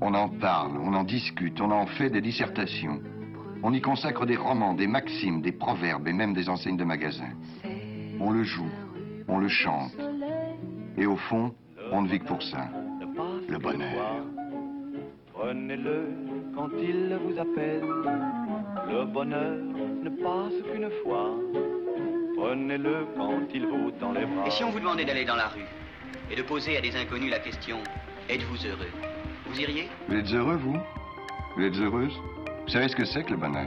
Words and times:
On 0.00 0.14
en 0.14 0.28
parle, 0.28 0.78
on 0.78 0.94
en 0.94 1.04
discute, 1.04 1.60
on 1.60 1.70
en 1.70 1.86
fait 1.86 2.10
des 2.10 2.20
dissertations. 2.20 3.00
On 3.62 3.72
y 3.72 3.80
consacre 3.80 4.24
des 4.26 4.36
romans, 4.36 4.74
des 4.74 4.86
maximes, 4.86 5.42
des 5.42 5.52
proverbes 5.52 6.06
et 6.06 6.12
même 6.12 6.34
des 6.34 6.48
enseignes 6.48 6.76
de 6.76 6.84
magasins. 6.84 7.32
On 8.20 8.30
le 8.30 8.44
joue, 8.44 8.70
on 9.26 9.38
le 9.38 9.48
chante. 9.48 9.92
Et 10.96 11.06
au 11.06 11.16
fond, 11.16 11.52
on 11.90 12.02
ne 12.02 12.08
vit 12.08 12.20
que 12.20 12.26
pour 12.26 12.42
ça. 12.42 12.68
Le 13.48 13.58
bonheur. 13.58 14.24
Prenez-le 15.32 16.08
quand 16.54 16.68
il 16.80 17.18
vous 17.24 17.38
appelle. 17.38 17.82
Le 18.88 19.04
bonheur 19.04 19.56
ne 20.02 20.10
passe 20.10 20.54
qu'une 20.72 20.90
fois. 21.02 21.30
Prenez-le 22.36 23.06
quand 23.16 23.40
il 23.52 23.66
vous 23.66 23.90
tend 23.92 24.12
les 24.12 24.26
bras. 24.26 24.46
Et 24.46 24.50
si 24.50 24.62
on 24.62 24.70
vous 24.70 24.78
demandait 24.78 25.04
d'aller 25.04 25.24
dans 25.24 25.36
la 25.36 25.48
rue 25.48 25.66
et 26.30 26.36
de 26.36 26.42
poser 26.42 26.76
à 26.76 26.80
des 26.80 26.94
inconnus 26.94 27.30
la 27.30 27.40
question 27.40 27.78
Êtes-vous 28.28 28.66
heureux? 28.66 29.17
Vous 29.48 29.60
iriez 29.60 29.88
Vous 30.08 30.14
êtes 30.14 30.32
heureux, 30.32 30.56
vous 30.56 30.76
Vous 31.56 31.62
êtes 31.62 31.76
heureuse 31.76 32.12
Vous 32.64 32.72
savez 32.72 32.88
ce 32.88 32.96
que 32.96 33.04
c'est 33.04 33.24
que 33.24 33.30
le 33.30 33.36
bonheur 33.36 33.66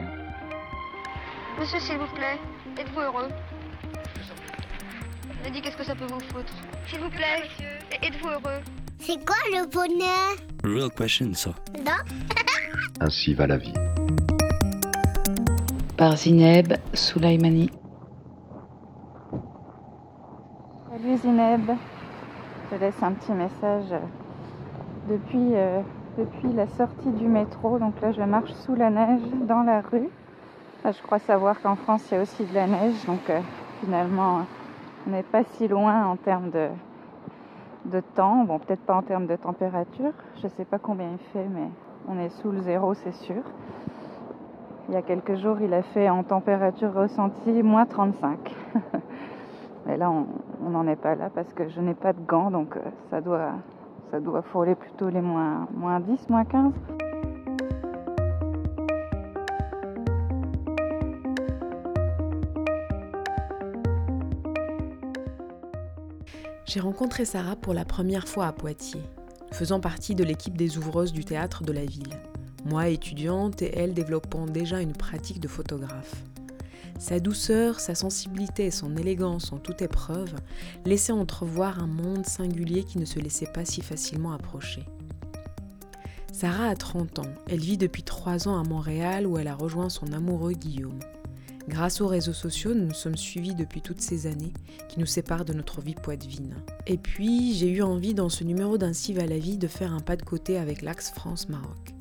Monsieur, 1.59 1.79
s'il 1.79 1.97
vous 1.97 2.07
plaît, 2.15 2.37
êtes-vous 2.77 2.99
heureux 3.01 3.29
Je 5.43 5.49
dit 5.51 5.61
qu'est-ce 5.61 5.77
que 5.77 5.83
ça 5.83 5.95
peut 5.95 6.05
vous 6.05 6.19
foutre 6.19 6.53
S'il 6.87 6.99
vous 6.99 7.09
plaît, 7.09 7.43
êtes-vous 8.01 8.29
heureux 8.29 8.61
C'est 8.99 9.25
quoi 9.25 9.35
le 9.51 9.67
bonheur 9.69 10.35
Real 10.63 10.91
question, 10.91 11.33
ça. 11.33 11.51
Non 11.77 11.91
Ainsi 13.01 13.33
va 13.33 13.47
la 13.47 13.57
vie. 13.57 13.73
Par 15.97 16.15
Zineb 16.15 16.73
Soulaimani. 16.93 17.69
Salut 20.91 21.17
Zineb, 21.17 21.71
je 22.71 22.75
te 22.75 22.81
laisse 22.81 23.01
un 23.01 23.13
petit 23.13 23.31
message 23.31 23.99
depuis, 25.11 25.55
euh, 25.55 25.81
depuis 26.17 26.53
la 26.53 26.67
sortie 26.67 27.11
du 27.11 27.27
métro. 27.27 27.77
Donc 27.79 27.99
là, 28.01 28.11
je 28.11 28.21
marche 28.21 28.51
sous 28.65 28.75
la 28.75 28.89
neige 28.89 29.21
dans 29.47 29.63
la 29.63 29.81
rue. 29.81 30.09
Je 30.85 31.01
crois 31.03 31.19
savoir 31.19 31.61
qu'en 31.61 31.75
France, 31.75 32.03
il 32.09 32.15
y 32.15 32.17
a 32.17 32.21
aussi 32.21 32.43
de 32.43 32.53
la 32.53 32.67
neige. 32.67 33.05
Donc 33.05 33.29
euh, 33.29 33.39
finalement, 33.83 34.41
on 35.07 35.11
n'est 35.11 35.23
pas 35.23 35.43
si 35.43 35.67
loin 35.67 36.05
en 36.05 36.15
termes 36.15 36.49
de, 36.49 36.69
de 37.85 37.99
temps. 38.15 38.43
Bon, 38.45 38.57
peut-être 38.59 38.81
pas 38.81 38.95
en 38.95 39.01
termes 39.01 39.27
de 39.27 39.35
température. 39.35 40.13
Je 40.39 40.47
ne 40.47 40.51
sais 40.51 40.65
pas 40.65 40.79
combien 40.79 41.09
il 41.11 41.31
fait, 41.33 41.47
mais 41.53 41.67
on 42.07 42.17
est 42.19 42.29
sous 42.41 42.51
le 42.51 42.61
zéro, 42.61 42.93
c'est 42.93 43.13
sûr. 43.13 43.43
Il 44.87 44.95
y 44.95 44.97
a 44.97 45.01
quelques 45.01 45.35
jours, 45.35 45.57
il 45.61 45.73
a 45.73 45.83
fait 45.83 46.09
en 46.09 46.23
température 46.23 46.93
ressentie 46.93 47.63
moins 47.63 47.85
35. 47.85 48.37
Mais 49.85 49.97
là, 49.97 50.11
on 50.11 50.69
n'en 50.69 50.85
est 50.85 50.95
pas 50.95 51.15
là 51.15 51.29
parce 51.33 51.51
que 51.53 51.67
je 51.69 51.81
n'ai 51.81 51.93
pas 51.93 52.13
de 52.13 52.19
gants, 52.27 52.51
donc 52.51 52.75
euh, 52.77 52.81
ça 53.09 53.19
doit, 53.19 53.53
ça 54.11 54.19
doit 54.19 54.41
frôler 54.41 54.75
plutôt 54.75 55.09
les 55.09 55.21
moins, 55.21 55.67
moins 55.73 56.01
10, 56.01 56.29
moins 56.29 56.43
15. 56.43 56.73
J'ai 66.65 66.79
rencontré 66.79 67.25
Sarah 67.25 67.55
pour 67.55 67.73
la 67.73 67.85
première 67.85 68.27
fois 68.27 68.47
à 68.47 68.53
Poitiers, 68.53 69.01
faisant 69.51 69.79
partie 69.79 70.15
de 70.15 70.23
l'équipe 70.23 70.57
des 70.57 70.77
ouvreuses 70.77 71.11
du 71.13 71.25
théâtre 71.25 71.63
de 71.63 71.71
la 71.71 71.85
ville. 71.85 72.13
Moi 72.65 72.89
étudiante 72.89 73.61
et 73.61 73.77
elle 73.77 73.93
développant 73.93 74.45
déjà 74.45 74.81
une 74.81 74.93
pratique 74.93 75.39
de 75.39 75.47
photographe. 75.47 76.23
Sa 76.99 77.19
douceur, 77.19 77.79
sa 77.79 77.95
sensibilité 77.95 78.65
et 78.65 78.71
son 78.71 78.95
élégance 78.95 79.51
en 79.51 79.57
toute 79.57 79.81
épreuve 79.81 80.33
laissaient 80.85 81.11
entrevoir 81.11 81.81
un 81.81 81.87
monde 81.87 82.25
singulier 82.25 82.83
qui 82.83 82.99
ne 82.99 83.05
se 83.05 83.19
laissait 83.19 83.51
pas 83.51 83.65
si 83.65 83.81
facilement 83.81 84.33
approcher. 84.33 84.85
Sarah 86.31 86.69
a 86.69 86.75
30 86.75 87.19
ans. 87.19 87.33
Elle 87.49 87.59
vit 87.59 87.77
depuis 87.77 88.03
3 88.03 88.47
ans 88.47 88.59
à 88.59 88.63
Montréal 88.63 89.27
où 89.27 89.37
elle 89.37 89.47
a 89.47 89.55
rejoint 89.55 89.89
son 89.89 90.13
amoureux 90.13 90.53
Guillaume. 90.53 90.99
Grâce 91.67 92.01
aux 92.01 92.07
réseaux 92.07 92.33
sociaux, 92.33 92.73
nous 92.73 92.87
nous 92.87 92.93
sommes 92.93 93.17
suivis 93.17 93.53
depuis 93.53 93.81
toutes 93.81 94.01
ces 94.01 94.27
années 94.27 94.53
qui 94.89 94.99
nous 94.99 95.05
séparent 95.05 95.45
de 95.45 95.53
notre 95.53 95.81
vie 95.81 95.93
poitevine. 95.93 96.55
Et 96.87 96.97
puis, 96.97 97.53
j'ai 97.53 97.69
eu 97.69 97.81
envie 97.81 98.13
dans 98.13 98.29
ce 98.29 98.43
numéro 98.43 98.77
d'Ainsi 98.77 99.13
va 99.13 99.25
la 99.25 99.37
vie 99.37 99.57
de 99.57 99.67
faire 99.67 99.93
un 99.93 99.99
pas 99.99 100.15
de 100.15 100.23
côté 100.23 100.57
avec 100.57 100.81
l'Axe 100.81 101.11
France-Maroc. 101.11 101.93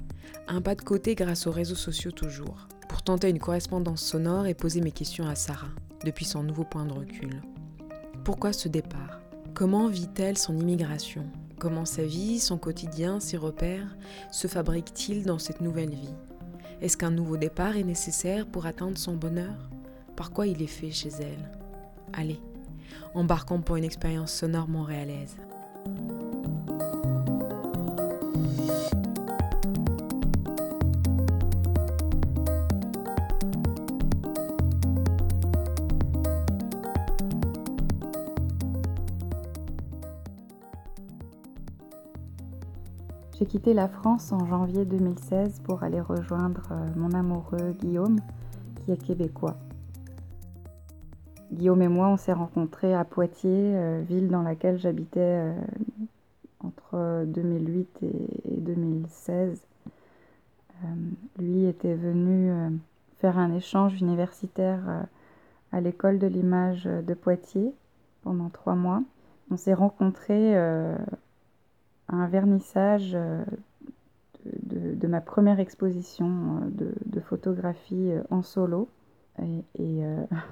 Un 0.49 0.61
pas 0.61 0.75
de 0.75 0.83
côté 0.83 1.15
grâce 1.15 1.47
aux 1.47 1.53
réseaux 1.53 1.75
sociaux 1.75 2.11
toujours, 2.11 2.67
pour 2.91 3.03
tenter 3.03 3.29
une 3.31 3.39
correspondance 3.39 4.03
sonore 4.03 4.49
et 4.49 4.55
poser 4.55 4.81
mes 4.81 4.91
questions 4.91 5.29
à 5.29 5.37
Sarah, 5.37 5.71
depuis 6.05 6.25
son 6.25 6.43
nouveau 6.43 6.65
point 6.65 6.85
de 6.85 6.93
recul. 6.93 7.41
Pourquoi 8.25 8.53
ce 8.53 8.67
départ? 8.67 9.21
Comment 9.55 9.87
vit-elle 9.87 10.37
son 10.37 10.59
immigration? 10.59 11.25
Comment 11.61 11.85
sa 11.85 12.03
vie, 12.03 12.41
son 12.41 12.59
quotidien, 12.59 13.21
ses 13.21 13.37
repères 13.37 13.97
se 14.33 14.49
fabriquent-ils 14.49 15.25
dans 15.25 15.39
cette 15.39 15.61
nouvelle 15.61 15.95
vie? 15.95 16.17
Est-ce 16.81 16.97
qu'un 16.97 17.13
nouveau 17.13 17.37
départ 17.37 17.77
est 17.77 17.85
nécessaire 17.85 18.45
pour 18.45 18.67
atteindre 18.67 18.99
son 18.99 19.15
bonheur? 19.15 19.71
Par 20.17 20.33
quoi 20.33 20.49
il 20.49 20.61
est 20.61 20.67
fait 20.67 20.91
chez 20.91 21.11
elle? 21.21 21.49
Allez, 22.13 22.41
embarquons 23.15 23.61
pour 23.61 23.77
une 23.77 23.85
expérience 23.85 24.33
sonore 24.33 24.67
montréalaise. 24.67 25.37
J'ai 43.41 43.47
quitté 43.47 43.73
la 43.73 43.89
France 43.89 44.33
en 44.33 44.45
janvier 44.45 44.85
2016 44.85 45.61
pour 45.65 45.83
aller 45.83 46.03
rejoindre 46.03 46.61
euh, 46.73 46.87
mon 46.95 47.11
amoureux 47.13 47.73
Guillaume, 47.81 48.19
qui 48.77 48.93
est 48.93 49.03
québécois. 49.03 49.57
Guillaume 51.51 51.81
et 51.81 51.89
moi, 51.89 52.09
on 52.09 52.19
s'est 52.19 52.35
rencontrés 52.35 52.93
à 52.93 53.03
Poitiers, 53.07 53.51
euh, 53.51 54.03
ville 54.07 54.29
dans 54.29 54.43
laquelle 54.43 54.79
j'habitais 54.79 55.21
euh, 55.21 55.55
entre 56.63 57.25
2008 57.25 58.03
et 58.03 58.61
2016. 58.61 59.59
lui 61.39 61.65
était 61.65 61.95
venu 61.95 62.53
faire 63.21 63.39
un 63.39 63.55
échange 63.55 63.99
universitaire 64.03 65.07
à 65.73 65.81
l'école 65.81 66.19
de 66.19 66.27
l'image 66.27 66.85
de 66.85 67.15
Poitiers 67.15 67.73
pendant 68.23 68.51
trois 68.51 68.75
mois. 68.75 69.03
On 69.51 69.57
s'est 69.57 69.73
rencontrés 69.73 70.55
un 72.13 72.27
vernissage 72.27 73.13
euh, 73.15 73.45
de, 74.45 75.07
ma 75.07 75.21
première 75.21 75.61
exposition 75.61 76.61
euh, 76.81 76.93
de, 77.05 77.21
photographie 77.21 78.11
euh, 78.11 78.23
en 78.31 78.43
solo. 78.43 78.89
Et, 79.79 80.03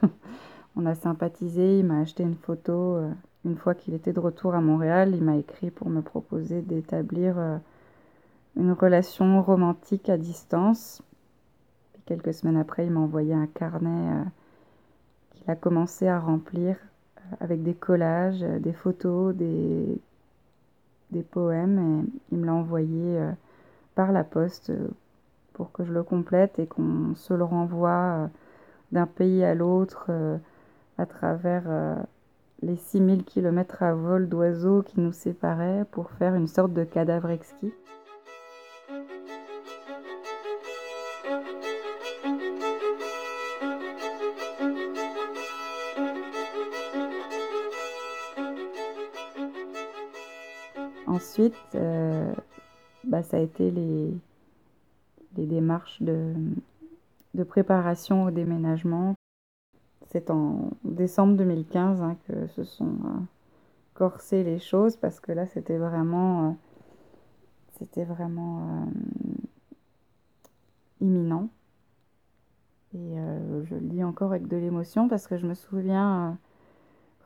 on 0.77 0.87
a 0.87 0.95
sympathisé, 0.95 1.81
il 1.81 1.85
m'a 1.85 2.01
acheté 2.01 2.23
une 2.23 2.37
photo. 2.37 2.99
Une 3.45 3.57
fois 3.57 3.75
qu'il 3.75 3.93
était 3.93 4.15
de 4.15 4.21
retour 4.21 4.55
à 4.55 4.63
Montréal, 4.63 5.15
il 5.15 5.23
m'a 5.23 5.37
écrit 5.37 5.71
pour 5.71 5.91
me 5.91 6.01
proposer 6.01 6.63
d'établir 6.63 7.61
une 8.57 8.73
relation 8.73 9.43
romantique 9.43 10.09
à 10.09 10.17
distance. 10.17 11.03
Quelques 12.07 12.33
semaines 12.33 12.57
après, 12.57 12.87
il 12.87 12.93
m'a 12.93 13.01
envoyé 13.01 13.35
un 13.35 13.47
carnet 13.47 14.25
qu'il 15.33 15.51
a 15.51 15.57
commencé 15.57 16.09
à 16.09 16.19
remplir 16.19 16.77
avec 17.41 17.63
des 17.63 17.75
collages, 17.75 18.41
des 18.41 18.73
photos, 18.73 19.35
des, 19.35 20.01
des 21.11 21.23
poèmes 21.23 21.79
et 21.79 22.11
il 22.33 22.39
me 22.39 22.47
l'a 22.47 22.55
envoyé 22.55 23.19
euh, 23.19 23.31
par 23.95 24.13
la 24.13 24.25
poste 24.25 24.71
euh, 24.71 24.89
pour 25.53 25.73
que 25.73 25.85
je 25.85 25.93
le 25.93 26.03
complète 26.03 26.59
et 26.59 26.67
qu'on 26.67 27.15
se 27.15 27.35
le 27.35 27.45
renvoie 27.45 27.91
euh, 27.91 28.27
d'un 28.93 29.07
pays 29.07 29.45
à 29.45 29.55
l'autre 29.55 30.11
à 30.97 31.05
travers 31.05 31.65
les 32.63 32.77
6000 32.77 33.25
km 33.25 33.83
à 33.83 33.93
vol 33.93 34.29
d'oiseaux 34.31 34.83
qui 34.83 34.99
nous 35.01 35.13
séparaient 35.13 35.85
pour 35.91 36.11
faire 36.13 36.35
une 36.35 36.47
sorte 36.47 36.73
de 36.73 36.85
cadavre 36.85 37.29
exquis. 37.29 37.73
Ensuite, 51.39 51.55
euh, 51.77 52.35
bah, 53.05 53.23
ça 53.23 53.37
a 53.37 53.41
été 53.41 53.71
les, 53.71 54.13
les 55.37 55.47
démarches 55.47 56.03
de, 56.03 56.35
de, 57.35 57.45
préparation 57.45 58.25
au 58.25 58.33
déménagement. 58.33 59.15
C'est 60.11 60.31
en 60.31 60.71
décembre 60.83 61.37
2015 61.37 62.03
hein, 62.03 62.17
que 62.27 62.49
se 62.49 62.65
sont 62.65 62.87
euh, 62.87 63.21
corsées 63.95 64.43
les 64.43 64.59
choses 64.59 64.97
parce 64.97 65.21
que 65.21 65.31
là, 65.31 65.47
c'était 65.47 65.77
vraiment, 65.77 66.49
euh, 66.49 66.53
c'était 67.79 68.05
vraiment 68.05 68.89
imminent. 71.01 71.49
Et 72.95 73.15
je 73.65 73.75
le 73.77 73.83
dis 73.83 74.03
encore 74.03 74.33
avec 74.33 74.49
de 74.49 74.57
l'émotion 74.57 75.09
parce 75.09 75.29
que 75.29 75.37
je 75.37 75.47
me 75.47 75.55
souviens 75.55 76.37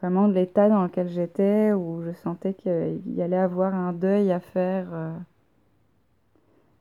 vraiment 0.02 0.26
de 0.26 0.34
l'état 0.34 0.68
dans 0.68 0.82
lequel 0.82 1.08
j'étais, 1.08 1.72
où 1.72 2.02
je 2.02 2.10
sentais 2.12 2.54
qu'il 2.54 3.00
y 3.14 3.22
allait 3.22 3.36
avoir 3.36 3.72
un 3.72 3.92
deuil 3.92 4.32
à 4.32 4.40
faire. 4.40 4.88
Euh. 4.92 5.12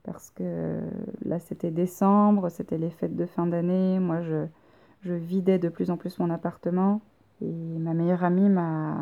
parce 0.04 0.32
que 0.32 0.80
là 1.24 1.40
c'était 1.40 1.70
décembre, 1.70 2.50
c'était 2.50 2.80
les 2.80 2.90
fêtes 2.90 3.16
de 3.16 3.28
fin 3.28 3.46
d'année, 3.46 4.00
moi 4.00 4.22
je, 4.24 4.48
je 5.04 5.14
vidais 5.14 5.60
de 5.60 5.70
plus 5.70 5.92
en 5.92 5.98
plus 5.98 6.18
mon 6.18 6.32
appartement 6.32 7.02
et 7.44 7.78
ma 7.80 7.94
meilleure 7.94 8.24
amie 8.24 8.50
m'a 8.50 8.98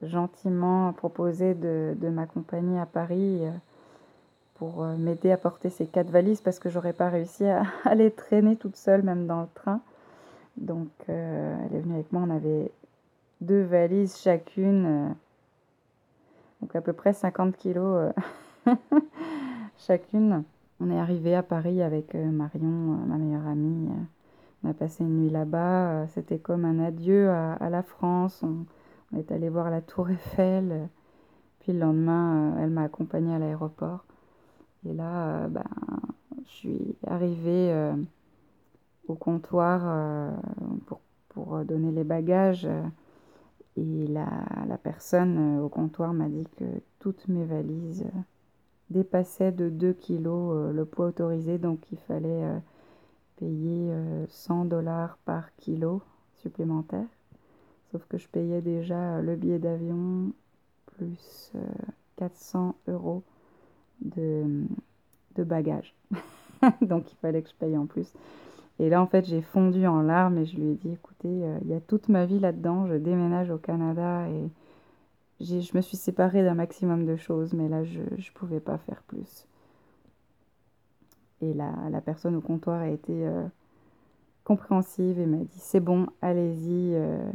gentiment 0.00 0.94
proposé 0.94 1.54
de, 1.54 1.94
de 2.00 2.08
m'accompagner 2.08 2.80
à 2.80 2.86
Paris 2.86 3.40
euh, 3.42 3.50
pour 4.54 4.82
euh, 4.82 4.96
m'aider 4.96 5.30
à 5.30 5.36
porter 5.36 5.68
ces 5.68 5.86
quatre 5.86 6.10
valises 6.10 6.40
parce 6.40 6.58
que 6.58 6.70
j'aurais 6.70 6.94
pas 6.94 7.10
réussi 7.10 7.44
à, 7.44 7.64
les 7.94 8.10
traîner 8.10 8.56
toute 8.56 8.76
seule 8.76 9.02
même 9.02 9.26
dans 9.26 9.42
le 9.42 9.48
train. 9.54 9.82
Donc 10.56 10.88
elle 11.06 11.74
est 11.74 11.80
venue 11.80 11.96
avec 11.96 12.10
moi, 12.12 12.22
on 12.26 12.30
avait 12.30 12.72
deux 13.40 13.62
valises 13.62 14.16
chacune, 14.18 14.86
euh, 14.86 15.08
donc 16.60 16.74
à 16.74 16.80
peu 16.80 16.92
près 16.92 17.12
50 17.12 17.56
kilos 17.56 18.12
euh, 18.66 18.74
chacune. 19.78 20.44
On 20.80 20.90
est 20.90 20.98
arrivé 20.98 21.34
à 21.34 21.42
Paris 21.42 21.82
avec 21.82 22.14
euh, 22.14 22.30
Marion, 22.30 22.68
ma 22.68 23.16
meilleure 23.16 23.46
amie. 23.46 23.88
On 24.62 24.70
a 24.70 24.74
passé 24.74 25.04
une 25.04 25.22
nuit 25.22 25.30
là-bas. 25.30 26.06
C'était 26.08 26.38
comme 26.38 26.64
un 26.64 26.78
adieu 26.80 27.30
à, 27.30 27.70
la 27.70 27.82
France. 27.82 28.42
On, 28.42 28.66
est 29.16 29.30
allé 29.32 29.48
voir 29.48 29.70
la 29.70 29.80
Tour 29.80 30.10
Eiffel. 30.10 30.88
Puis 31.60 31.72
le 31.72 31.78
lendemain, 31.78 32.56
elle 32.58 32.70
m'a 32.70 32.82
accompagnée 32.82 33.34
à 33.34 33.38
l'aéroport. 33.38 34.04
Et 34.86 34.92
là, 34.92 35.48
ben, 35.48 35.64
je 36.44 36.50
suis 36.50 36.96
arrivée 37.06 37.94
au 39.08 39.14
comptoir 39.14 40.32
pour, 40.86 41.00
pour, 41.28 41.64
donner 41.64 41.92
les 41.92 42.04
bagages. 42.04 42.68
Et 43.76 44.06
la, 44.06 44.26
la 44.66 44.78
personne 44.78 45.58
au 45.58 45.68
comptoir 45.68 46.12
m'a 46.14 46.28
dit 46.28 46.46
que 46.56 46.64
toutes 46.98 47.28
mes 47.28 47.44
valises 47.44 48.06
dépassaient 48.90 49.52
de 49.52 49.68
2 49.68 49.92
kilos 49.92 50.72
le 50.72 50.84
poids 50.84 51.06
autorisé, 51.06 51.58
donc 51.58 51.80
il 51.92 51.98
fallait 51.98 52.48
payer 53.36 53.92
100 54.28 54.66
dollars 54.66 55.18
par 55.24 55.54
kilo 55.56 56.02
supplémentaire. 56.36 57.06
Sauf 57.92 58.06
que 58.08 58.16
je 58.16 58.28
payais 58.28 58.62
déjà 58.62 59.20
le 59.20 59.36
billet 59.36 59.58
d'avion 59.58 60.32
plus 60.86 61.52
400 62.16 62.76
euros 62.88 63.22
de, 64.00 64.64
de 65.34 65.44
bagages. 65.44 65.94
donc 66.80 67.12
il 67.12 67.16
fallait 67.16 67.42
que 67.42 67.48
je 67.48 67.54
paye 67.54 67.76
en 67.76 67.86
plus. 67.86 68.12
Et 68.78 68.90
là, 68.90 69.00
en 69.00 69.06
fait, 69.06 69.24
j'ai 69.24 69.40
fondu 69.40 69.86
en 69.86 70.02
larmes 70.02 70.38
et 70.38 70.44
je 70.44 70.56
lui 70.56 70.72
ai 70.72 70.74
dit, 70.74 70.92
écoutez, 70.92 71.28
euh, 71.28 71.58
il 71.62 71.68
y 71.68 71.74
a 71.74 71.80
toute 71.80 72.08
ma 72.08 72.26
vie 72.26 72.38
là-dedans, 72.38 72.86
je 72.86 72.94
déménage 72.94 73.50
au 73.50 73.58
Canada 73.58 74.28
et 74.28 74.50
je 75.40 75.76
me 75.76 75.80
suis 75.80 75.96
séparée 75.96 76.42
d'un 76.42 76.54
maximum 76.54 77.06
de 77.06 77.16
choses, 77.16 77.54
mais 77.54 77.68
là, 77.68 77.84
je 77.84 78.00
ne 78.00 78.34
pouvais 78.34 78.60
pas 78.60 78.78
faire 78.78 79.02
plus. 79.02 79.46
Et 81.40 81.54
la, 81.54 81.72
la, 81.90 82.00
personne 82.00 82.34
au 82.36 82.40
comptoir 82.40 82.80
a 82.80 82.88
été 82.88 83.26
euh, 83.26 83.46
compréhensive 84.44 85.18
et 85.18 85.26
m'a 85.26 85.38
dit, 85.38 85.58
c'est 85.58 85.80
bon, 85.80 86.06
allez-y, 86.20 86.94
euh, 86.94 87.30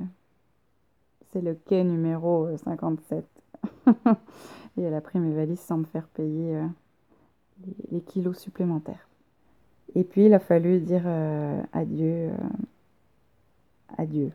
c'est 1.31 1.41
le 1.41 1.55
quai 1.55 1.83
numéro 1.83 2.55
57. 2.55 3.25
et 4.77 4.81
elle 4.81 4.93
a 4.93 5.01
pris 5.01 5.19
mes 5.19 5.35
valises 5.35 5.59
sans 5.59 5.77
me 5.77 5.85
faire 5.85 6.07
payer 6.07 6.59
les, 7.65 7.75
les 7.91 8.01
kilos 8.01 8.37
supplémentaires. 8.37 9.10
Et 9.95 10.03
puis 10.03 10.25
il 10.25 10.33
a 10.33 10.39
fallu 10.39 10.79
dire 10.79 11.03
euh, 11.05 11.61
adieu, 11.73 12.29
euh, 12.29 12.37
adieu, 13.97 14.31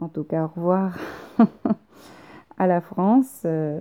en 0.00 0.08
tout 0.08 0.24
cas 0.24 0.44
au 0.44 0.48
revoir 0.48 0.98
à 2.58 2.66
la 2.66 2.80
France. 2.80 3.42
Euh, 3.44 3.80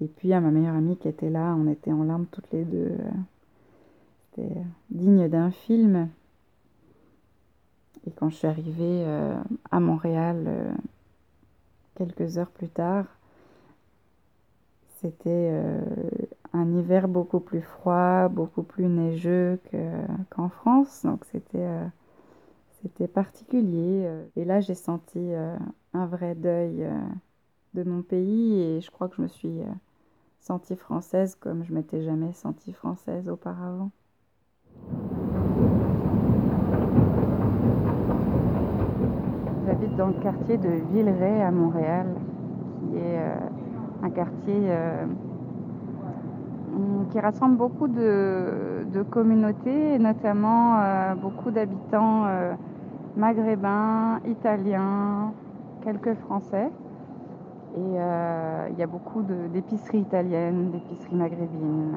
et 0.00 0.06
puis 0.06 0.32
à 0.32 0.40
ma 0.40 0.50
meilleure 0.50 0.74
amie 0.74 0.96
qui 0.96 1.08
était 1.08 1.30
là, 1.30 1.54
on 1.58 1.68
était 1.68 1.92
en 1.92 2.02
larmes 2.02 2.26
toutes 2.30 2.50
les 2.52 2.64
deux. 2.64 2.92
C'était 4.34 4.56
digne 4.90 5.28
d'un 5.28 5.50
film. 5.52 6.08
Et 8.06 8.10
quand 8.10 8.28
je 8.28 8.34
suis 8.34 8.48
arrivée 8.48 9.06
à 9.70 9.78
Montréal 9.78 10.74
quelques 11.94 12.38
heures 12.38 12.50
plus 12.50 12.68
tard, 12.68 13.04
c'était 15.00 15.52
un 16.54 16.76
hiver 16.76 17.08
beaucoup 17.08 17.40
plus 17.40 17.62
froid, 17.62 18.28
beaucoup 18.28 18.62
plus 18.62 18.86
neigeux 18.86 19.58
qu'en 20.30 20.48
qu 20.48 20.54
France. 20.54 21.02
Donc 21.04 21.24
c'était 21.24 21.58
euh, 21.58 23.06
particulier. 23.14 24.08
Et 24.36 24.44
là, 24.44 24.60
j'ai 24.60 24.74
senti 24.74 25.18
euh, 25.18 25.56
un 25.94 26.06
vrai 26.06 26.34
deuil 26.34 26.84
euh, 26.84 26.98
de 27.74 27.84
mon 27.84 28.02
pays 28.02 28.60
et 28.60 28.80
je 28.80 28.90
crois 28.90 29.08
que 29.08 29.16
je 29.16 29.22
me 29.22 29.28
suis 29.28 29.60
sentie 30.40 30.76
française 30.76 31.36
comme 31.36 31.64
je 31.64 31.72
m'étais 31.72 32.02
jamais 32.02 32.32
sentie 32.32 32.72
française 32.72 33.28
auparavant. 33.28 33.90
J'habite 39.64 39.96
dans 39.96 40.08
le 40.08 40.20
quartier 40.20 40.58
de 40.58 40.68
Villeray 40.92 41.40
à 41.40 41.50
Montréal, 41.50 42.08
qui 42.80 42.98
est 42.98 43.20
un 44.02 44.10
quartier 44.10 44.68
qui 47.10 47.20
rassemble 47.20 47.56
beaucoup 47.56 47.88
de, 47.88 49.02
communautés, 49.10 49.94
et 49.94 49.98
notamment 49.98 50.80
euh, 50.80 51.14
beaucoup 51.14 51.50
d'habitants 51.50 52.24
euh, 52.26 52.54
maghrébins, 53.16 54.20
italiens, 54.26 55.32
quelques 55.84 56.14
français. 56.14 56.70
Et 57.76 57.78
euh, 57.78 58.68
il 58.70 58.78
y 58.78 58.82
a 58.82 58.86
beaucoup 58.86 59.22
d'épiceries 59.22 60.00
italiennes, 60.00 60.70
d'épiceries 60.70 61.14
maghrébines. 61.14 61.96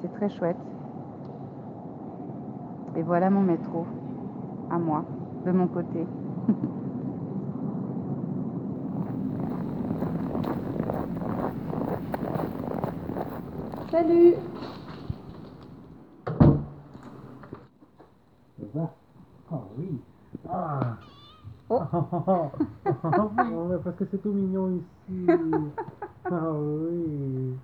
C'est 0.00 0.12
très 0.14 0.28
chouette. 0.30 0.56
Et 2.96 3.02
voilà 3.02 3.30
mon 3.30 3.42
métro, 3.42 3.86
à 4.70 4.78
moi, 4.78 5.04
de 5.44 5.52
mon 5.52 5.66
côté. 5.66 6.06
Salut. 13.90 14.36
Ça 18.72 18.94
Ah 19.50 19.62
oui. 19.76 19.98
Ah. 20.48 20.96
Oh. 21.68 21.80
Parce 23.82 23.96
que 23.96 24.04
c'est 24.10 24.22
tout 24.22 24.32
mignon 24.32 24.76
ici. 24.76 25.26
Ah 26.32 26.52
oui. 26.52 27.56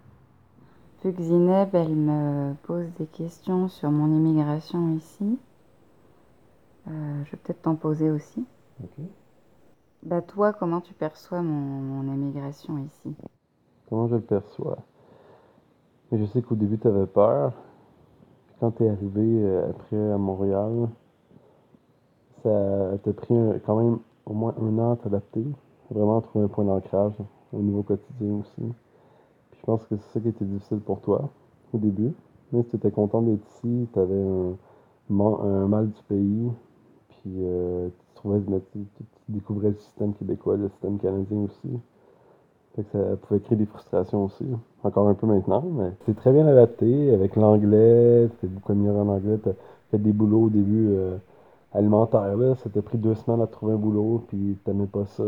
Vu 1.04 1.12
que 1.12 1.22
Zineb, 1.22 1.72
elle 1.74 1.94
me 1.94 2.54
pose 2.64 2.90
des 2.98 3.06
questions 3.06 3.68
sur 3.68 3.92
mon 3.92 4.06
immigration 4.06 4.96
ici, 4.96 5.38
euh, 6.88 7.24
je 7.24 7.30
vais 7.30 7.36
peut-être 7.36 7.62
t'en 7.62 7.76
poser 7.76 8.10
aussi. 8.10 8.44
Ok. 8.82 9.04
Bah 10.02 10.20
toi, 10.20 10.52
comment 10.52 10.80
tu 10.80 10.94
perçois 10.94 11.42
mon, 11.42 11.52
mon 12.02 12.12
immigration 12.12 12.78
ici? 12.78 13.14
Comment 13.88 14.08
je 14.08 14.16
le 14.16 14.22
perçois? 14.22 14.78
Je 16.12 16.24
sais 16.26 16.42
qu'au 16.42 16.54
début, 16.54 16.78
tu 16.78 16.86
avais 16.86 17.06
peur. 17.06 17.52
Quand 18.60 18.70
tu 18.72 18.84
es 18.84 18.88
arrivé 18.88 19.22
euh, 19.22 19.70
après 19.70 20.12
à 20.12 20.16
Montréal, 20.16 20.88
ça 22.42 22.98
t'a 23.02 23.12
pris 23.12 23.34
quand 23.66 23.76
même 23.76 23.98
au 24.24 24.32
moins 24.32 24.54
un 24.60 24.78
an 24.78 24.92
à 24.92 24.96
t'adapter. 24.96 25.44
Vraiment 25.90 26.20
trouver 26.20 26.44
un 26.46 26.48
point 26.48 26.64
d'ancrage 26.64 27.14
au 27.52 27.58
niveau 27.58 27.82
quotidien 27.82 28.34
aussi. 28.40 28.72
Puis 29.50 29.60
je 29.60 29.66
pense 29.66 29.84
que 29.86 29.96
c'est 29.96 30.14
ça 30.14 30.20
qui 30.20 30.28
était 30.28 30.44
difficile 30.44 30.78
pour 30.78 31.00
toi 31.00 31.28
au 31.72 31.78
début. 31.78 32.12
Mais 32.52 32.62
si 32.62 32.70
tu 32.70 32.76
étais 32.76 32.90
content 32.90 33.22
d'être 33.22 33.46
ici, 33.56 33.88
tu 33.92 33.98
avais 33.98 34.22
un, 34.22 34.56
un, 35.10 35.66
mal 35.66 35.90
du 35.90 36.02
pays, 36.08 36.50
puis 37.08 37.32
euh, 37.38 37.88
tu, 37.88 38.14
trouvais, 38.14 38.40
tu, 38.72 38.78
tu 38.96 39.04
découvrais 39.28 39.70
le 39.70 39.76
système 39.76 40.14
québécois, 40.14 40.56
le 40.56 40.68
système 40.68 40.98
canadien 40.98 41.38
aussi. 41.38 41.80
Fait 42.76 42.82
que 42.82 42.90
ça 42.92 43.16
pouvait 43.16 43.40
créer 43.40 43.56
des 43.56 43.66
frustrations 43.66 44.24
aussi. 44.24 44.44
Encore 44.84 45.08
un 45.08 45.14
peu 45.14 45.26
maintenant, 45.26 45.62
mais 45.62 45.90
c'est 46.04 46.14
très 46.14 46.32
bien 46.32 46.46
adapté 46.46 47.12
avec 47.14 47.34
l'anglais. 47.36 48.28
C'était 48.34 48.52
beaucoup 48.52 48.74
meilleur 48.74 48.96
en 48.96 49.08
anglais. 49.08 49.38
T'as 49.42 49.52
fait 49.90 49.98
des 49.98 50.12
boulots 50.12 50.44
au 50.44 50.50
début 50.50 50.88
euh, 50.90 51.16
alimentaires. 51.72 52.36
Là. 52.36 52.54
Ça 52.56 52.68
t'a 52.70 52.82
pris 52.82 52.98
deux 52.98 53.14
semaines 53.14 53.40
à 53.40 53.46
trouver 53.46 53.72
un 53.72 53.76
boulot, 53.76 54.24
puis 54.28 54.58
t'aimais 54.64 54.86
pas 54.86 55.06
ça. 55.06 55.24